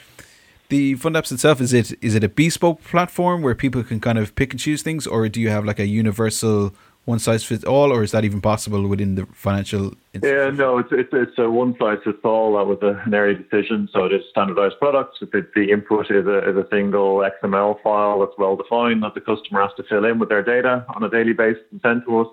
the 0.70 0.96
FundApps 0.96 1.32
itself 1.32 1.62
is 1.62 1.74
it 1.74 1.94
is 2.02 2.16
it 2.16 2.24
a 2.24 2.30
bespoke 2.30 2.84
platform 2.84 3.42
where 3.42 3.56
people 3.56 3.84
can 3.84 4.00
kind 4.00 4.18
of 4.18 4.36
pick 4.36 4.54
and 4.54 4.60
choose 4.60 4.82
things, 4.82 5.08
or 5.08 5.28
do 5.30 5.40
you 5.40 5.50
have 5.50 5.66
like 5.66 5.80
a 5.80 5.88
universal 5.88 6.74
one 7.08 7.20
size 7.20 7.42
fits 7.46 7.64
all, 7.64 7.94
or 7.94 8.04
is 8.04 8.12
that 8.12 8.26
even 8.26 8.42
possible 8.42 8.86
within 8.86 9.16
the 9.16 9.26
financial? 9.28 9.94
Yeah, 10.22 10.50
no, 10.50 10.78
it's 10.80 10.90
it's, 10.92 11.10
it's 11.14 11.38
a 11.38 11.50
one 11.50 11.74
size 11.80 12.00
fits 12.04 12.20
all. 12.26 12.58
That 12.58 12.68
was 12.68 12.80
an 12.82 13.14
early 13.14 13.36
decision, 13.36 13.88
so 13.94 14.06
it 14.06 14.14
is 14.14 14.24
standardized 14.30 14.76
products. 14.80 15.20
The, 15.22 15.48
the 15.56 15.72
input 15.72 16.12
is 16.12 16.28
a 16.28 16.50
is 16.50 16.58
a 16.58 16.68
single 16.70 17.26
XML 17.42 17.82
file 17.82 18.20
that's 18.20 18.38
well 18.38 18.58
defined 18.58 19.04
that 19.04 19.14
the 19.14 19.22
customer 19.22 19.62
has 19.62 19.72
to 19.78 19.84
fill 19.84 20.04
in 20.04 20.20
with 20.20 20.28
their 20.28 20.44
data 20.44 20.86
on 20.96 21.04
a 21.04 21.10
daily 21.10 21.34
basis 21.34 21.64
and 21.72 21.80
send 21.82 22.04
to 22.06 22.20
us. 22.20 22.28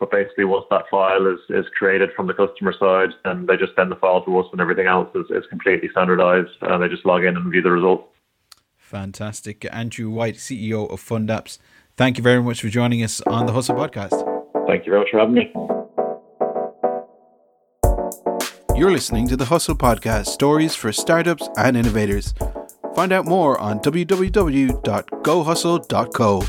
But 0.00 0.10
basically, 0.10 0.44
once 0.44 0.64
that 0.70 0.88
file 0.90 1.26
is, 1.26 1.38
is 1.50 1.66
created 1.76 2.10
from 2.16 2.26
the 2.26 2.34
customer 2.34 2.72
side, 2.72 3.10
then 3.24 3.44
they 3.46 3.58
just 3.58 3.74
send 3.76 3.92
the 3.92 3.96
file 3.96 4.24
to 4.24 4.38
us, 4.38 4.46
and 4.50 4.58
everything 4.60 4.86
else 4.86 5.14
is, 5.14 5.26
is 5.30 5.44
completely 5.50 5.90
standardized. 5.90 6.48
And 6.62 6.82
they 6.82 6.88
just 6.88 7.04
log 7.04 7.22
in 7.22 7.36
and 7.36 7.52
view 7.52 7.60
the 7.60 7.70
results. 7.70 8.04
Fantastic. 8.78 9.66
Andrew 9.70 10.08
White, 10.08 10.36
CEO 10.36 10.90
of 10.90 11.00
FundApps. 11.00 11.58
Thank 11.96 12.16
you 12.16 12.24
very 12.24 12.42
much 12.42 12.62
for 12.62 12.68
joining 12.68 13.04
us 13.04 13.20
on 13.22 13.44
the 13.44 13.52
Hustle 13.52 13.76
podcast. 13.76 14.16
Thank 14.66 14.86
you 14.86 14.90
very 14.90 15.02
much 15.02 15.10
for 15.10 15.18
having 15.20 15.34
me. 15.34 15.52
You're 18.74 18.90
listening 18.90 19.28
to 19.28 19.36
the 19.36 19.44
Hustle 19.44 19.76
Podcast 19.76 20.28
stories 20.28 20.74
for 20.74 20.90
startups 20.90 21.46
and 21.58 21.76
innovators. 21.76 22.32
Find 22.94 23.12
out 23.12 23.26
more 23.26 23.60
on 23.60 23.80
www.gohustle.co. 23.80 26.42